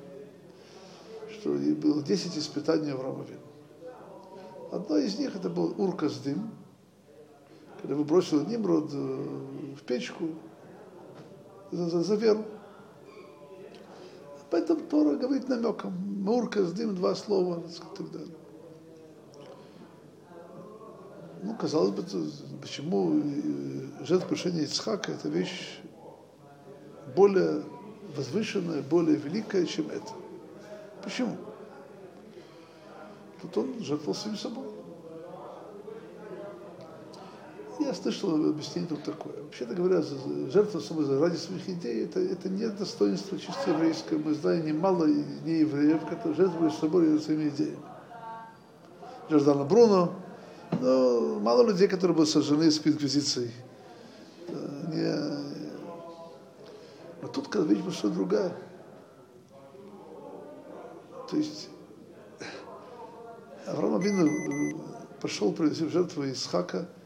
[1.32, 3.39] что было 10 испытаний Авраама Вину.
[4.72, 6.52] Одно из них это был Урказдым,
[7.82, 10.30] когда вы бросили Нимрод в печку
[11.72, 12.46] за, за, за веру.
[14.50, 15.94] Поэтому Тора говорит намеком.
[15.94, 18.36] Мурка, дым, два слова и так далее.
[21.42, 22.04] Ну, казалось бы,
[22.60, 23.22] почему
[24.02, 25.80] жертвоприношение Ицхака– это вещь
[27.15, 27.63] более
[28.15, 30.12] возвышенная, более великая, чем это.
[31.02, 31.38] Почему?
[33.42, 34.79] Тут он жертвовал своим собой.
[37.80, 39.42] Я слышал объяснение тут такое.
[39.42, 40.04] Вообще-то говоря,
[40.52, 44.18] жертва собой ради своих идей это, это не достоинство чисто еврейское.
[44.18, 47.80] Мы знаем немало не евреев, которые жертвуют собой ради своими идеями.
[49.30, 50.13] Жордана Бруно,
[50.82, 53.52] но мало людей, которые были сожжены с инквизицией.
[54.89, 55.39] Не...
[57.22, 58.52] Но тут, когда вещь что другая.
[61.32, 61.70] То есть
[63.68, 64.82] Авраам Абину
[65.22, 66.89] пошел принести жертву Исхака–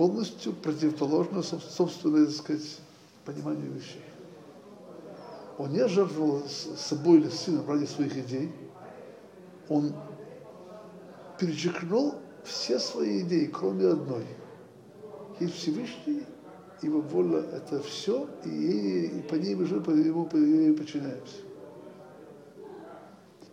[0.00, 2.78] полностью противоположно собственной, так сказать,
[3.26, 4.02] пониманию вещей.
[5.58, 8.50] Он не жертвовал собой или сыном ради своих идей.
[9.68, 9.92] Он
[11.38, 14.24] перечеркнул все свои идеи, кроме одной.
[15.38, 16.24] Есть Всевышний,
[16.80, 20.30] его воля– это все, и, и по ней мы живем, по ему по
[20.78, 21.42] подчиняемся.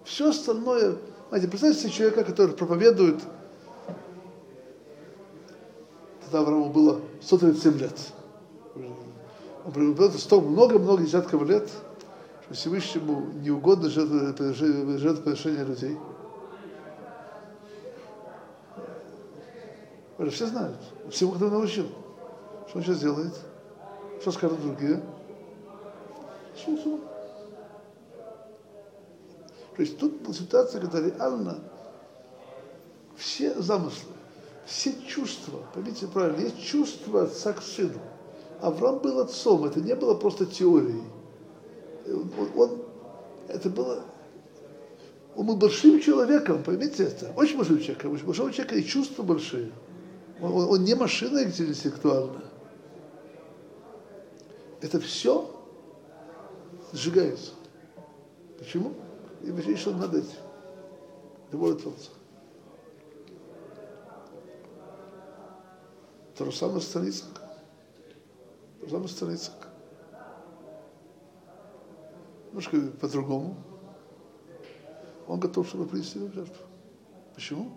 [0.06, 0.96] Все остальное,
[1.28, 3.22] знаете, представьте себе человека, который проповедует–
[6.30, 7.98] Тогда Аврааму было 137 лет.
[9.66, 11.70] Он пребывал столько много-много десятков лет,
[12.44, 15.98] что Всевышнему не угодно жертвоприношение людей.
[20.18, 20.78] Это все знают.
[21.10, 21.88] Всему, кто научил.
[22.68, 23.34] Что он сейчас делает?
[24.20, 25.02] Что скажут другие?
[29.76, 31.60] То есть тут была ситуация, когда реально
[33.16, 34.12] все замыслы,
[34.68, 38.00] все чувства, поймите правильно, есть чувства отца к сыну.
[38.62, 41.04] Авраам был отцом, это не было просто теорией.
[42.06, 42.82] Он, он,
[43.48, 44.04] это было,
[45.36, 49.72] он был большим человеком, поймите это, очень большим человеком, очень большого человека и чувства большие.
[50.42, 52.44] Он, он, он не машина интеллектуальная.
[54.82, 55.50] Это все
[56.92, 57.52] сжигается.
[58.60, 58.94] Почему?
[59.44, 60.38] И что над этим.
[61.52, 62.10] Любой Творца.
[66.38, 67.42] То же самое с Царицак.
[68.80, 69.68] То же самое с Царицак.
[72.48, 73.58] Немножко по-другому.
[75.28, 76.66] Он готов, чтобы принести в жертву.
[77.34, 77.72] Почему?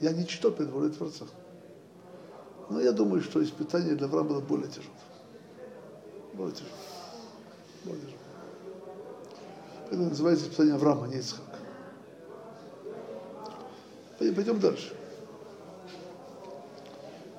[0.00, 1.24] Я ничто перед волей Творца.
[2.68, 4.98] Но я думаю, что испытание для Авраама было более тяжелое.
[6.34, 6.74] Более тяжелое.
[7.84, 8.20] Более тяжелое.
[9.86, 11.44] Это называется испытание Авраама, а не Ицхак.
[14.18, 14.94] Пойдем дальше.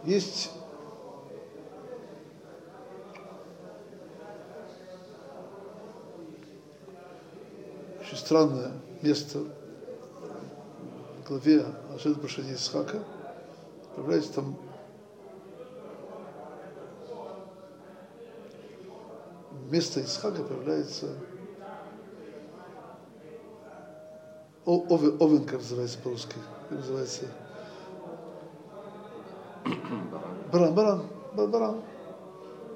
[0.07, 0.51] Есть
[7.99, 13.03] очень странное место в главе о жертвоприношении Исхака.
[13.97, 14.55] Появляется там
[19.51, 21.17] вместо Исхака появляется
[24.63, 26.35] овен, как называется по-русски,
[26.69, 27.25] называется
[30.51, 31.81] баран, баран, баран.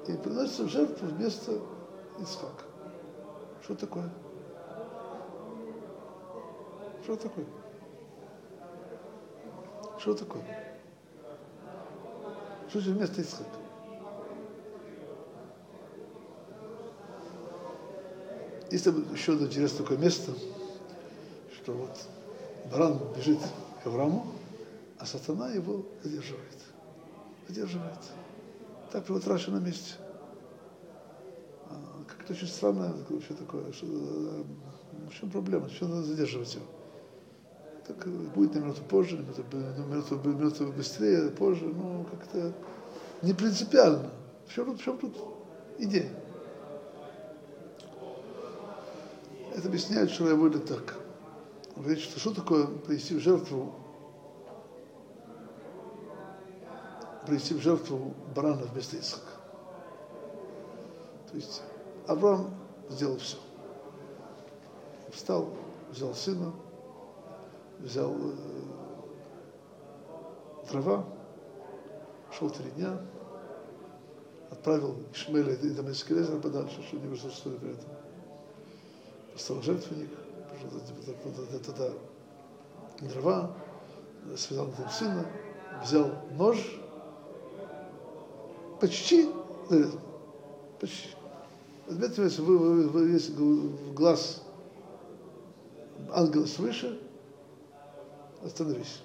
[0.08, 1.52] И приносится в жертву вместо
[2.18, 2.64] Исхака.
[3.62, 4.10] Что такое?
[7.04, 7.46] Что такое?
[9.98, 10.42] Что такое?
[12.68, 13.62] Что же вместо Исхака?
[18.72, 20.32] есть еще одно интересное такое место,
[21.54, 21.98] что вот
[22.70, 23.38] баран бежит
[23.82, 24.26] к Аврааму,
[24.98, 26.71] а сатана его задерживает.
[27.52, 27.98] Задерживает.
[28.92, 29.96] Так вот Раши на месте.
[31.68, 31.74] А,
[32.08, 34.44] как-то очень странно, что такое, что, э,
[35.10, 36.64] в чем проблема, что надо задерживать его.
[37.86, 39.42] Так будет на минуту позже, на минуту,
[40.16, 42.54] минуту, минуту быстрее, позже, ну как-то
[43.20, 44.10] не принципиально.
[44.46, 45.14] В чем, в чем тут
[45.78, 46.10] идея?
[49.54, 50.94] Это объясняет Шураволи так.
[51.76, 53.81] Он говорит, что что такое принести в жертву
[57.26, 59.26] принести в жертву барана вместо Исаака.
[61.30, 61.62] То есть
[62.06, 62.54] Авраам
[62.90, 63.36] сделал все.
[65.10, 65.50] Встал,
[65.90, 66.52] взял сына,
[67.78, 68.32] взял э,
[70.70, 71.04] дрова,
[72.32, 72.98] шел три дня,
[74.50, 77.90] отправил Ишмеля и Дамасский лезер подальше, чтобы не присутствовали при этом.
[79.32, 80.10] Поставил жертвенник,
[81.64, 81.90] туда
[83.00, 83.50] дрова,
[84.36, 85.26] связал там сына,
[85.82, 86.58] взял нож,
[88.82, 89.30] почти
[89.70, 90.00] зарезал.
[90.80, 91.08] Почти.
[91.86, 94.42] Возьмите, если вы, вы, вы, в глаз
[96.10, 97.00] ангела свыше,
[98.42, 99.02] остановись.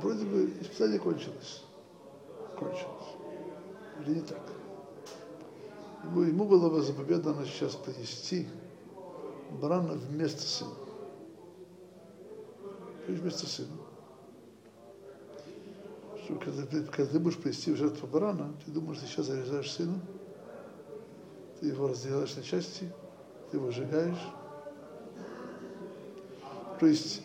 [0.00, 1.62] Вроде бы испытание кончилось.
[2.58, 2.84] Кончилось.
[4.00, 4.42] Или не так?
[6.04, 8.46] Ему, ему было заповедано сейчас принести
[9.60, 10.74] барана вместо сына.
[13.06, 13.76] Вместо сына
[16.24, 20.00] что когда, когда ты будешь принести в жертву барана, ты думаешь, ты сейчас зарезаешь сына,
[21.60, 22.90] ты его разделяешь на части,
[23.50, 24.32] ты его сжигаешь.
[26.80, 27.22] То есть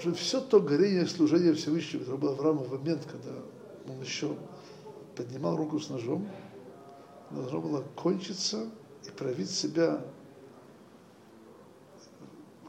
[0.00, 3.30] что все то горение служения Всевышнего, которое было Авраама в момент, когда
[3.88, 4.36] он еще
[5.16, 6.28] поднимал руку с ножом,
[7.30, 8.68] должно было кончиться
[9.06, 10.00] и проявить себя,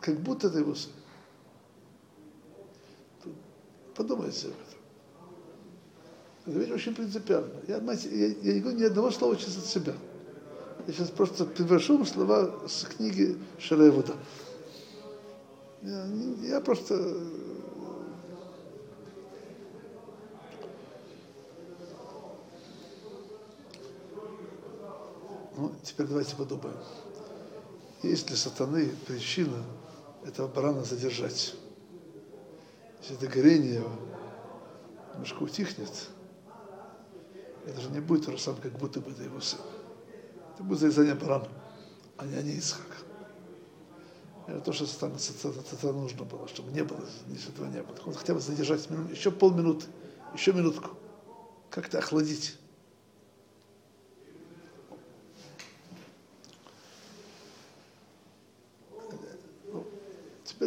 [0.02, 0.91] как будто это его сын.
[3.96, 4.76] Подумайте об этом.
[6.46, 7.54] Это ведь очень принципиально.
[7.68, 9.93] Я, я, я не говорю ни одного слова сейчас от себя.
[10.86, 14.14] Я сейчас просто привожу слова с книги Шареевуда.
[15.82, 16.06] Я,
[16.43, 17.18] я просто
[25.66, 26.78] Ну, теперь давайте подумаем.
[28.03, 29.63] Есть для сатаны причина
[30.24, 31.55] этого барана задержать?
[33.01, 33.84] Если это горение
[35.13, 35.89] немножко утихнет,
[37.66, 39.59] это же не будет самое, как будто бы это его сын.
[40.53, 41.47] Это будет зарезание барана,
[42.18, 43.03] а не, а не Исхак.
[44.45, 46.99] Это то, что сатана, это нужно было, чтобы не было,
[47.30, 47.97] если этого не было.
[48.05, 49.88] Он хотя бы задержать еще полминуты,
[50.36, 50.91] еще минутку.
[51.72, 52.55] Как-то охладить.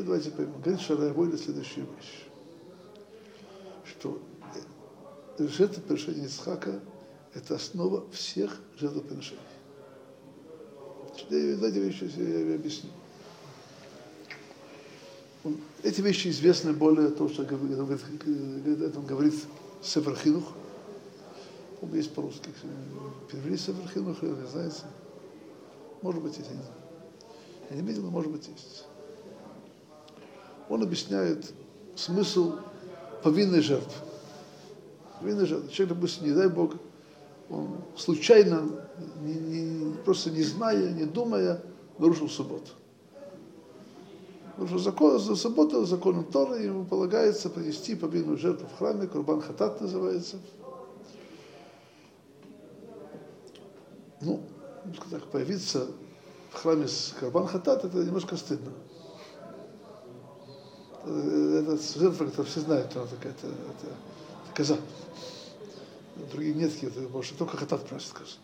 [0.09, 0.61] Давайте поймем.
[0.61, 2.29] Говорит Шарайвойда следующую вещь
[3.99, 4.21] что
[5.39, 6.81] жертвоприношение Исхака–
[7.35, 9.41] это основа всех жертвоприношений.
[11.31, 12.91] Эти вещи я объясню.
[15.83, 19.35] Эти вещи известны более то, что говорит, это говорит
[19.83, 20.45] Сефер Хинух.
[21.81, 22.51] Он есть по-русски.
[23.31, 24.83] Перевели Сефер Хинух, не знаете.
[26.03, 26.67] Может быть, я не знаю.
[27.71, 28.88] Я не видел, но может быть есть.
[30.69, 31.53] Он объясняет
[31.97, 32.57] смысл
[33.23, 33.93] повинной жертвы.
[35.21, 35.71] Повинной жертвы.
[35.71, 36.75] Человек, допустим, не дай Бог,
[37.51, 38.69] он случайно,
[39.23, 41.63] не, не, просто не зная, не думая,
[41.99, 42.71] нарушил субботу.
[44.51, 49.41] Потому что закон, за субботу законом Торы ему полагается принести повинную жертву в храме, Курбан
[49.41, 50.37] Хатат называется.
[54.21, 54.41] Ну,
[55.11, 55.87] так, появиться
[56.51, 58.73] в храме с Курбан Хатат, это немножко стыдно
[61.05, 64.79] это жертва, которую все знают, она такая, это, это, это коза.
[66.33, 68.37] Другие нет, это больше только хатат приносит козу.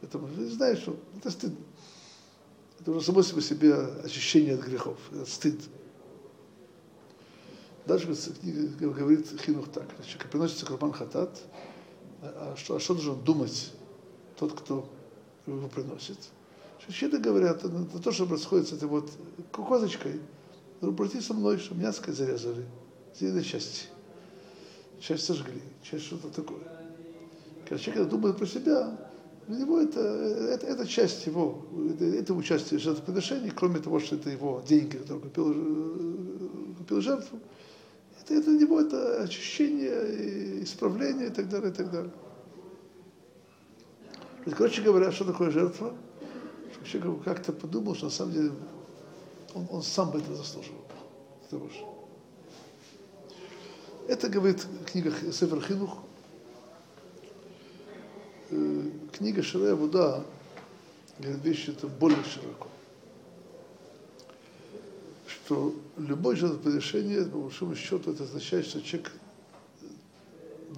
[0.00, 1.52] Поэтому знаешь, что это стыд.
[2.78, 5.60] Это уже само себе себе ощущение от грехов, это стыд.
[7.86, 11.42] Дальше книга говорит Хинух так, значит, приносится Курбан Хатат,
[12.22, 13.72] а что, а что должен думать
[14.36, 14.88] тот, кто
[15.46, 16.18] его приносит?
[16.88, 19.10] Щиты говорят, это то, что происходит с этой вот
[20.80, 22.66] козочкой, обратись со мной, что меня, сказать, зарезали.
[23.14, 23.86] Сделали части.
[25.00, 26.60] Часть сожгли, часть что-то такое.
[27.68, 28.96] Когда человек думает про себя,
[29.48, 34.14] Для него это, это, это часть его, это, это участие в жертвоприношении, кроме того, что
[34.14, 37.40] это его деньги, которые купил, э, купил жертву.
[38.20, 42.12] Это, это для него это очищение, исправление и так далее, и так далее.
[44.56, 45.94] Короче говоря, что такое жертва?
[46.84, 48.52] Человек как-то подумал, что на самом деле
[49.54, 50.80] он, он сам бы это заслуживал.
[51.50, 51.84] Же.
[54.06, 55.98] Это говорит книга Сефер Хинух,
[58.50, 60.24] э, книга Ширея Вуда
[61.18, 62.68] говорит вещи это более широко.
[65.26, 69.12] Что любое жертвоприношение, по большому счету, это означает, что человек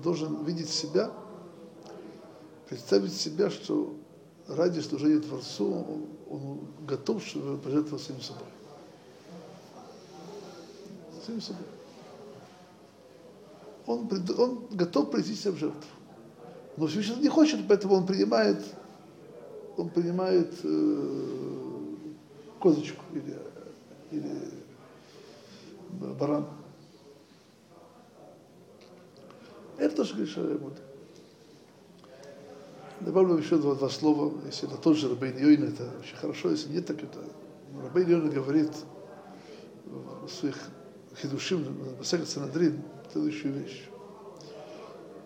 [0.03, 1.13] должен видеть себя,
[2.69, 3.95] представить себя, что
[4.49, 8.49] ради служения Творцу он, он готов, чтобы пожертвовать самим собой.
[11.25, 11.65] Самим собой
[13.87, 14.09] он,
[14.39, 15.83] он готов прийти себя в жертву.
[16.77, 18.65] Но Всевышний не хочет, поэтому он принимает,
[19.77, 21.95] он принимает э,
[22.59, 23.39] козочку или,
[24.11, 24.37] или
[26.19, 26.47] баран.
[29.77, 30.75] Это тоже говорит Шарабуд.
[33.01, 36.71] Добавлю еще два, два слова, если это тот же Рабейн Йойн, это очень хорошо, если
[36.71, 37.19] нет, так это
[37.83, 38.71] Рабейн Йойн говорит
[39.85, 40.57] в своих
[41.17, 43.83] хидушим, на Санадрин, следующую вещь.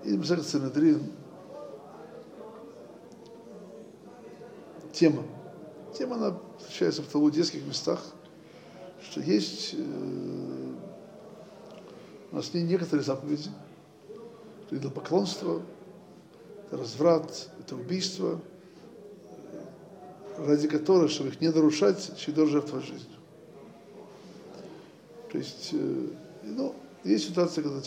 [0.05, 1.13] И Мсах Санедрин
[4.93, 5.25] тема.
[5.97, 8.01] Тема, она встречается в талмудических местах,
[9.03, 10.75] что есть э,
[12.33, 13.51] у нас некоторые заповеди,
[14.71, 15.63] это поклонство,
[16.67, 18.41] это разврат, это убийство,
[20.39, 23.17] ради которых, чтобы их не нарушать, человек должен жертвовать жизнью.
[25.37, 26.07] То есть, э,
[26.45, 26.75] ну,
[27.05, 27.83] есть ситуация, когда,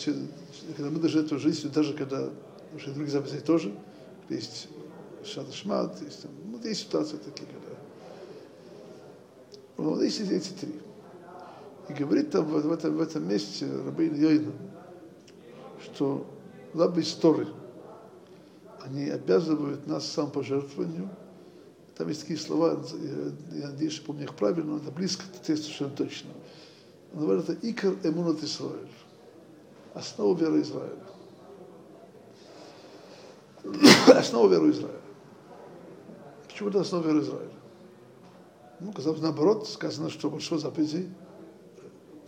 [0.76, 2.30] когда мы должны эту жизнь, даже когда,
[2.62, 3.74] потому что другие заповеди тоже,
[4.28, 4.68] есть
[5.24, 5.46] шат
[6.00, 7.76] есть ну, есть ситуации такие, когда.
[9.78, 10.80] Ну, есть эти три.
[11.88, 14.52] И говорит там в, в, этом, в этом месте Рабейн Йойна,
[15.82, 16.24] что
[16.72, 17.48] лабы истории,
[18.82, 21.10] они обязывают нас самопожертвованию.
[21.96, 25.42] Там есть такие слова, я, я надеюсь, что помню их правильно, но это близко к
[25.44, 26.30] тексту совершенно точно.
[27.12, 28.88] Говорит, это икр эмунат Исраэль
[29.94, 30.96] основу веры Израиля.
[34.16, 35.00] основа веры Израиля.
[36.48, 37.50] Почему это основа веры Израиля?
[38.78, 41.10] Ну, казалось, наоборот, сказано, что большое заповедей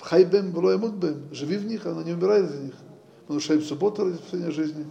[0.03, 2.74] хайбем было бем, живи в них, она не умирает из них.
[3.28, 4.87] Мы нарушаем субботу ради спасения жизни.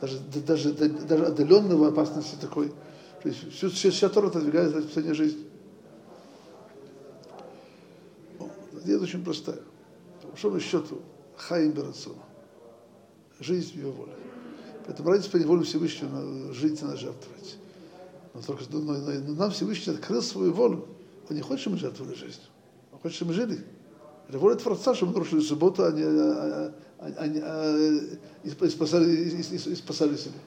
[0.00, 2.68] Даже, даже, даже отдаленного опасности такой.
[3.22, 5.44] То есть все, все, вся Тора отодвигается ради спасения жизни.
[8.88, 9.58] Идея очень простая.
[10.22, 11.02] По большому счету,
[11.36, 12.22] Хаим Берацуна.
[13.38, 14.14] Жизнь в его воле.
[14.86, 17.58] Поэтому ради по воле Всевышнего жить и на жертвовать.
[18.32, 20.88] Но, только, но, но, но нам Всевышний открыл свою волю.
[21.28, 22.40] Он не хочет, чтобы мы жертвовали жизнь.
[22.90, 23.62] Он хочет, чтобы мы жили.
[24.26, 27.88] Это воля Творца, чтобы мы нарушили субботу, а не, а, а, а, а,
[28.42, 30.38] и, спасали, и, и, спасали себя.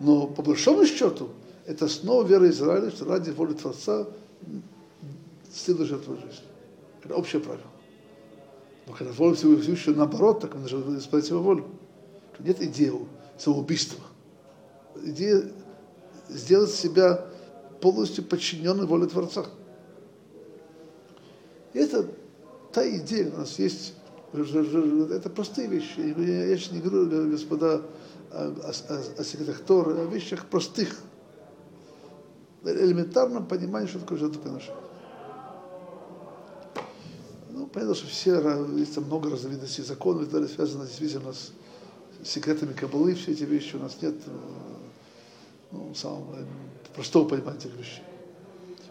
[0.00, 1.28] Но по большому счету,
[1.64, 4.08] это снова вера Израиля, что ради воли Творца
[5.52, 6.42] следует жертвовать жизнь.
[7.02, 7.66] Это общее правило.
[8.86, 11.66] Но когда воля Всевышнего наоборот, так он должен исполнять его волю.
[12.38, 12.92] Нет идеи
[13.38, 14.02] самоубийства.
[15.02, 15.44] Идея
[16.28, 17.26] сделать себя
[17.80, 19.46] полностью подчиненной воле Творца.
[21.72, 22.08] И это
[22.72, 23.94] та идея у нас есть.
[24.32, 26.00] Это простые вещи.
[26.00, 27.82] Я сейчас не говорю, господа,
[28.30, 30.96] о, о, о секретах о вещах простых.
[32.64, 34.89] Элементарном понимании, что такое жертвоприношение
[37.72, 38.40] понятно, что все,
[38.76, 41.52] есть там много разновидностей законов, далее связано действительно с
[42.24, 44.30] секретами Кабалы, все эти вещи, у нас нет э,
[45.72, 46.44] ну, самого э,
[46.94, 48.02] простого понимания этих вещей.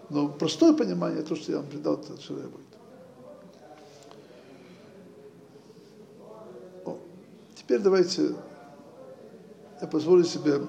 [0.09, 2.61] Но простое понимание, то, что я вам придал, это что будет.
[6.85, 6.97] О,
[7.55, 8.35] теперь давайте
[9.81, 10.61] я позволю себе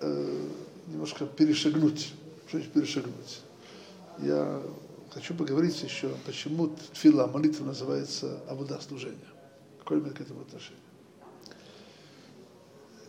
[0.00, 0.46] э,
[0.88, 2.12] немножко перешагнуть.
[2.48, 3.40] Что значит перешагнуть?
[4.18, 4.60] Я
[5.16, 9.16] хочу поговорить еще, почему тфила, молитва называется Абуда служения.
[9.78, 10.82] Какое имеет к этому отношение?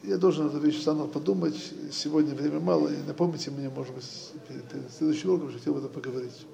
[0.03, 1.73] Я должен эту вещь заново подумать.
[1.91, 5.91] Сегодня время мало, и напомните мне, может быть, перед, следующим уроком, что хотел об этом
[5.91, 6.45] поговорить.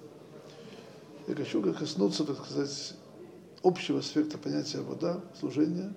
[1.28, 2.95] Я хочу коснуться, так сказать,
[3.62, 5.93] общего аспекта понятия вода, служения,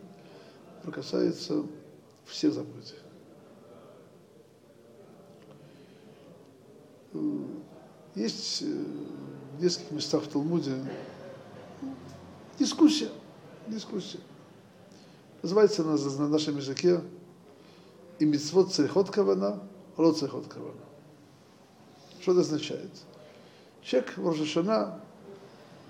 [0.93, 1.65] касается
[2.27, 2.97] всех заповедей.
[8.15, 8.85] Есть э,
[9.57, 10.75] в нескольких местах в Талмуде
[12.59, 13.11] дискуссия,
[13.67, 14.21] дискуссия.
[15.43, 17.01] Называется она на нашем языке
[18.19, 19.63] и митцвот цехот кавана,
[19.97, 20.81] род цехот кавана.
[22.21, 22.91] Что это означает?
[23.83, 25.01] Человек в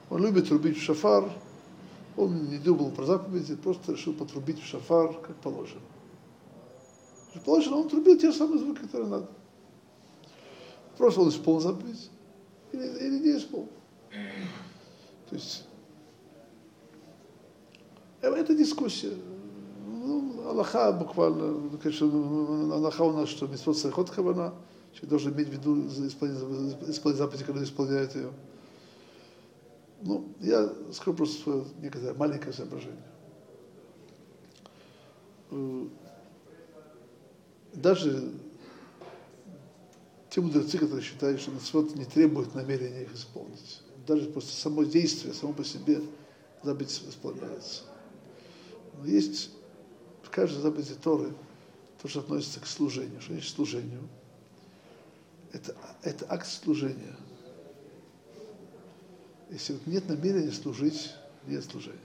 [0.09, 1.31] он любит трубить в шафар,
[2.17, 5.81] он не думал про заповеди, просто решил потрубить в шафар, как положено.
[7.45, 9.29] Положено, он трубил те самые звуки, которые надо.
[10.97, 12.11] Просто он исполнил заповедь
[12.73, 13.69] или, или исполнил.
[15.29, 15.64] То есть
[18.23, 19.14] э, это дискуссия.
[19.87, 22.07] Ну, Аллаха буквально, конечно,
[22.75, 24.55] Аллаха у нас, что митцвот сахот хавана,
[24.93, 28.31] человек должен иметь в виду исполнять заповеди, когда исполняет ее.
[30.03, 33.03] Ну, я скажу просто свое некоторое маленькое соображение.
[35.51, 35.87] Э,
[37.75, 38.33] даже
[40.37, 43.80] те мудрецы, которые считают, что Митцвот не требует намерения их исполнить.
[44.07, 46.03] Даже просто само действие, само по себе
[46.62, 47.84] заповедь исполняется.
[48.99, 49.49] Но есть
[50.22, 51.32] в каждой заповеди Торы
[52.03, 53.18] то, что относится к служению.
[53.22, 54.07] Что значит служению?
[55.53, 57.16] Это, это акт служения.
[59.49, 61.14] Если вот нет намерения служить,
[61.47, 61.99] нет служения.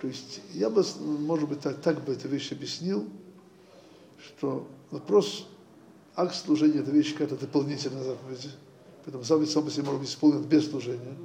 [0.00, 3.10] То есть я бы, может быть, так, так бы эту вещь объяснил,
[4.24, 5.46] что вопрос
[6.14, 8.48] акт служения– это вещь какая-то дополнительная заповедь.
[9.04, 11.16] Поэтому заповедь сам по себе может быть исполнен без служения.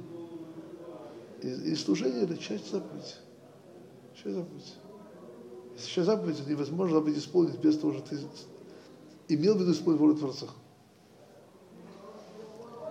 [1.42, 3.14] И, и служение– это часть заповеди.
[4.14, 4.72] Часть заповеди.
[5.74, 8.20] Если часть заповеди, невозможно заповедь исполнить без того, что ты
[9.28, 10.46] имел в виду исполнить волю Творца.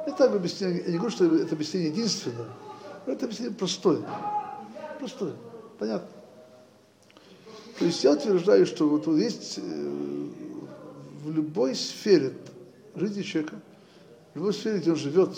[0.05, 2.49] Это так объяснение, я не говорю, что это объяснение единственное,
[3.05, 4.01] но это объяснение простое.
[4.99, 5.34] Простое,
[5.78, 6.07] понятно.
[7.78, 10.28] То есть я утверждаю, что вот, вот есть э,
[11.24, 12.34] в любой сфере
[12.95, 13.61] жизни человека,
[14.34, 15.38] в любой сфере, где он живет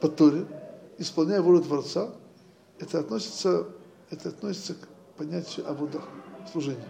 [0.00, 0.46] по Торе,
[0.98, 2.10] исполняя волю Творца,
[2.78, 3.68] это относится,
[4.10, 6.02] это относится к понятию Абуда,
[6.50, 6.88] служения.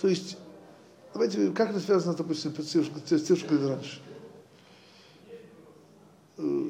[0.00, 0.36] То есть,
[1.12, 2.84] давайте, как это связано, допустим, с тем,
[3.36, 4.02] что говорили раньше.
[6.38, 6.68] Э,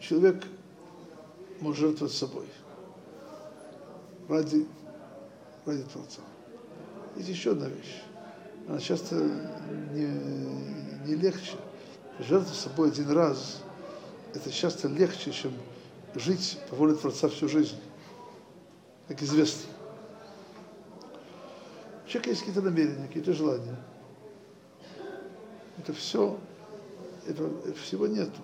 [0.00, 0.44] человек
[1.60, 2.46] может жертвовать собой
[4.28, 4.66] ради,
[5.68, 6.22] ради Творца.
[7.16, 8.02] Есть еще одна вещь.
[8.68, 9.14] Она часто
[9.92, 10.06] не,
[11.06, 11.56] не легче.
[12.18, 13.62] Жертва собой один раз,
[14.34, 15.52] это часто легче, чем
[16.14, 17.76] жить по воле Творца всю жизнь.
[19.06, 19.70] Как известно.
[22.04, 23.76] У человека есть какие-то намерения, какие-то желания.
[25.78, 26.38] Это все,
[27.26, 28.40] этого, всего нету.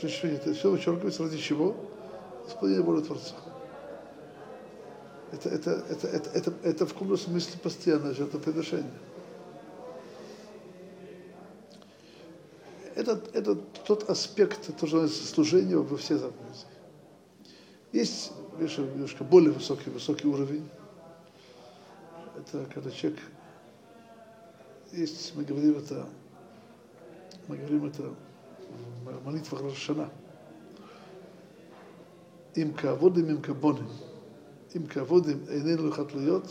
[0.00, 1.76] Это все вычеркивается ради чего?
[2.46, 3.34] Исполнение воли Творца
[5.32, 8.92] это, это, это, это, это, это в каком смысле постоянное жертвоприношение.
[12.94, 16.66] Это, это тот аспект, то, что служения во все заповеди.
[17.92, 20.68] Есть, видишь, немножко более высокий, высокий уровень.
[22.36, 23.20] Это когда человек,
[24.92, 26.06] есть, мы говорим это,
[27.48, 28.14] мы говорим это
[29.04, 30.10] в молитвах Рошана.
[32.54, 33.88] Им каводим, им кабоним
[34.74, 36.46] им каводим эйнен лухатлует,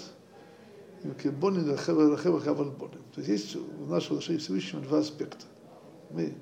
[1.03, 3.03] им кебонин рахева каван боним.
[3.13, 5.45] То есть есть в нашем отношении к Всевышнему два аспекта.
[6.09, 6.36] Мы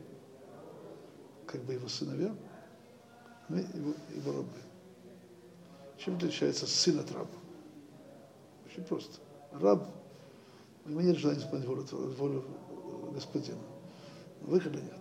[1.45, 2.35] как бы его сыновья,
[3.47, 4.49] мы его, его рабы.
[5.97, 7.29] Чем отличается сын от раба?
[8.65, 9.19] Очень просто.
[9.51, 9.87] Раб,
[10.85, 12.45] у него нет желания исполнить волю, волю
[13.13, 13.57] господина.
[14.41, 14.99] Выхода нет.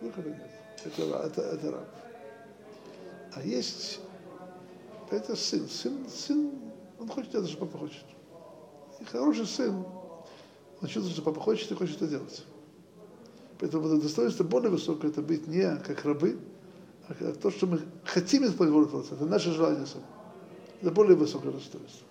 [0.00, 0.50] Выхода нет.
[0.84, 1.88] Это, это, это раб.
[3.34, 4.00] А есть
[5.16, 5.68] это сын.
[5.68, 6.50] Сын, сын,
[6.98, 8.04] он хочет делать, что папа хочет.
[9.00, 9.84] И хороший сын,
[10.80, 12.44] он чувствует, что папа хочет и хочет это делать.
[13.58, 16.38] Поэтому достоинство более высокое, это быть не как рабы,
[17.08, 19.14] а то, что мы хотим исполнить волю Творца.
[19.14, 20.04] Это наше желание сами.
[20.80, 22.06] Это более высокое достоинство.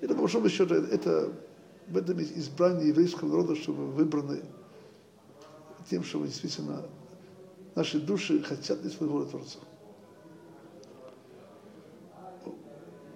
[0.00, 1.32] И по большому счету, это
[1.88, 4.42] в этом есть избрание еврейского народа, чтобы выбраны
[5.90, 6.82] тем, что мы действительно
[7.74, 9.58] наши души хотят исполнить волю Творца.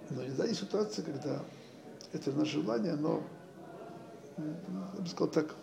[0.09, 1.41] Но иногда есть ситуация, когда
[2.13, 3.21] это наше желание, но,
[4.37, 5.55] я бы сказал так,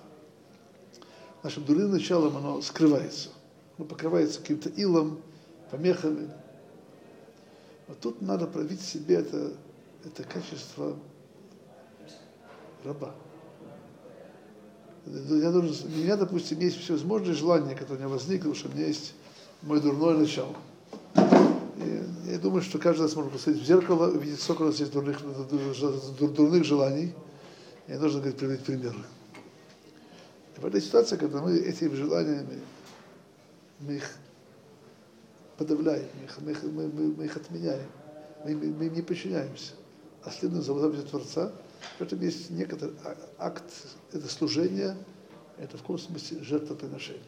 [1.42, 3.30] нашим дурным началом оно скрывается.
[3.78, 5.20] Оно покрывается каким-то илом,
[5.70, 6.30] помехами.
[7.88, 9.52] Но тут надо проявить в себе это,
[10.04, 10.96] это качество
[12.84, 13.14] раба.
[15.06, 18.86] Я должен, у меня, допустим, есть всевозможные желания, которые у меня возникли, что у меня
[18.86, 19.14] есть
[19.62, 20.54] мое дурное начало.
[22.26, 25.18] Я думаю, что каждый раз может посмотреть в зеркало, увидеть, сколько у нас есть дурных,
[26.18, 27.12] дурных желаний.
[27.86, 28.98] Я должен говорить, приводить примеры.
[30.56, 32.60] И в этой ситуации, когда мы этими желаниями,
[33.80, 34.16] мы их
[35.56, 36.06] подавляем,
[36.40, 37.86] мы их, мы, мы, мы, мы их отменяем,
[38.44, 39.72] мы, мы, мы не подчиняемся.
[40.22, 41.52] А следуем за заповедью Творца,
[41.98, 43.64] в этом есть некоторый а, акт,
[44.12, 44.96] это служение,
[45.58, 47.22] это в каком смысле жертвоприношение.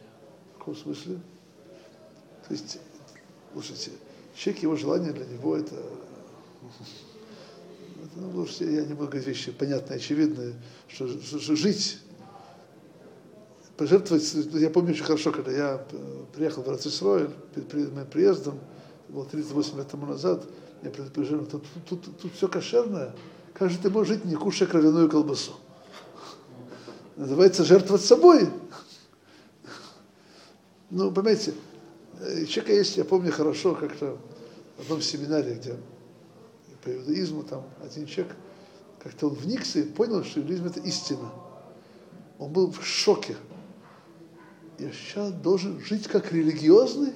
[0.55, 1.19] В каком смысле?
[2.47, 2.79] То есть,
[3.53, 3.91] слушайте,
[4.37, 5.75] человек, его желание для него это,
[8.03, 10.53] это ну, я не буду говорить вещи понятные, очевидные,
[10.87, 11.99] что, что, что жить
[13.77, 14.23] пожертвовать,
[14.53, 17.29] я помню очень хорошо, когда я э, приехал в Рацисроэль,
[17.71, 18.59] перед моим приездом,
[19.07, 20.45] было 38 лет тому назад,
[20.83, 23.15] я предупреждал, тут, тут, тут, тут все кошерное,
[23.53, 25.53] как же ты можешь жить, не кушая кровяную колбасу?
[27.15, 28.49] Называется жертвовать собой.
[30.89, 31.53] Ну, понимаете,
[32.47, 34.17] человека есть, я помню хорошо, как-то
[34.77, 35.75] в одном семинаре, где
[36.83, 38.35] по иудаизму там один человек,
[39.03, 41.31] как-то он вникся и понял, что иудаизм это истина.
[42.39, 43.35] Он был в шоке
[44.79, 47.13] я сейчас должен жить как религиозный.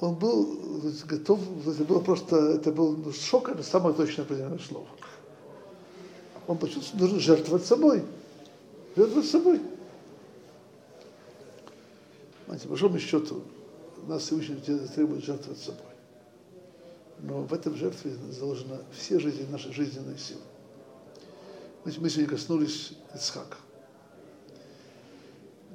[0.00, 0.58] Он был
[1.06, 4.86] готов, это было просто, это был ну, шок, это самое точное определенное слово.
[6.46, 8.04] Он почувствовал, что должен жертвовать собой.
[8.96, 9.60] Жертвовать собой.
[12.48, 13.42] Знаете, по большому счету,
[14.06, 15.82] нас Всевышний требует жертвовать собой.
[17.18, 20.40] Но в этом жертве заложена все жизни, наши жизненные силы.
[21.84, 23.58] Мы сегодня коснулись Ицхака.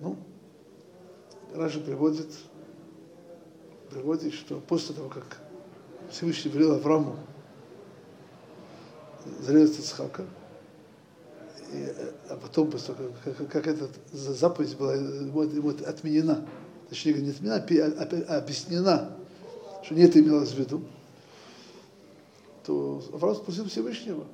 [0.01, 0.17] Ну,
[1.53, 2.29] Раша приводит,
[3.91, 5.41] приводит, что после того, как
[6.09, 7.19] Всевышний велел Аврааму
[9.41, 10.25] зарезать Ицхака,
[11.71, 11.93] и,
[12.29, 16.47] а потом, после того, как, как, как эта заповедь была ему, ему отменена,
[16.93, 19.17] точнее не отменена, а, а, а объяснена,
[19.83, 20.83] что не это имелось в виду,
[22.63, 24.25] то Авраам спросил Всевышнего.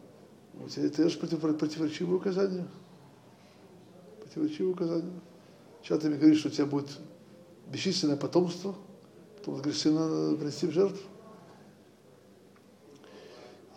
[0.75, 2.67] Это же против, противоречивое указание.
[4.21, 5.19] Противоречивое указание.
[5.81, 6.89] Сейчас ты мне говоришь, что у тебя будет
[7.71, 8.75] бесчисленное потомство,
[9.37, 11.07] потом разрешено принести в жертву.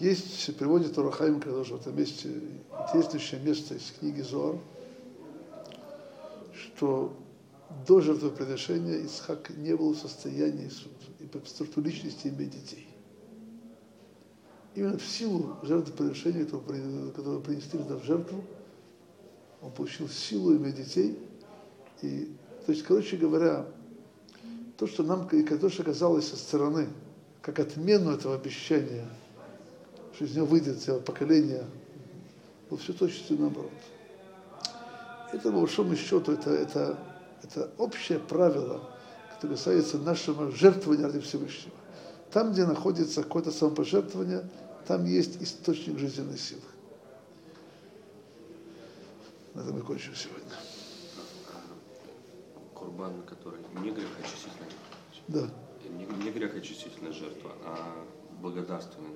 [0.00, 2.32] Есть, приводит Урахаим Кадош в этом месте,
[2.88, 4.58] интереснейшее место из книги Зоар,
[6.52, 7.16] что
[7.86, 10.70] до жертвоприношения Исхак не был в состоянии
[11.20, 12.88] и по структуре личности иметь детей.
[14.74, 18.44] Именно в силу жертвоприношения, которое принесли в жертву,
[19.60, 21.18] он получил силу иметь детей.
[22.00, 22.34] И,
[22.66, 23.66] то есть, короче говоря,
[24.76, 26.88] то, что нам, то, что казалось со стороны,
[27.42, 29.06] как отмену этого обещания,
[30.14, 31.64] что из него выйдет целое поколение,
[32.68, 33.70] было все точно наоборот.
[35.32, 36.98] Это, по большому счету, это, это,
[37.42, 38.80] это общее правило,
[39.34, 41.76] которое касается нашего жертвования ради Всевышнего.
[42.30, 44.48] Там, где находится какое-то самопожертвование,
[44.86, 46.62] там есть источник жизненной силы.
[49.54, 50.52] На этом мы кончим сегодня
[52.82, 54.70] курбан, который не грех очистительная
[55.28, 55.48] да.
[55.88, 58.04] не, не грех очистительная жертва, а
[58.40, 59.10] благодарственная.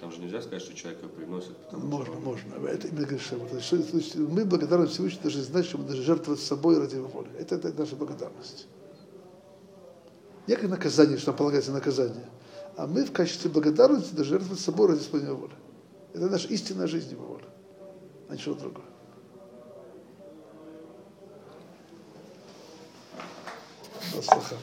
[0.00, 1.52] Там же нельзя сказать, что человек ее приносит.
[1.72, 2.22] Можно, что...
[2.22, 2.66] можно.
[2.66, 3.36] Это именно говорится.
[3.36, 7.28] Вот, мы благодарны Всевышнему даже знать, что мы даже жертвовать собой ради его воли.
[7.38, 8.66] Это, это наша благодарность.
[10.46, 12.24] Не как наказание, что нам полагается наказание,
[12.76, 15.52] а мы в качестве благодарности даже жертвовать собой ради своей воли.
[16.14, 17.44] Это наша истинная жизнь его воли,
[18.28, 18.86] а ничего другого.
[24.22, 24.56] Слаха.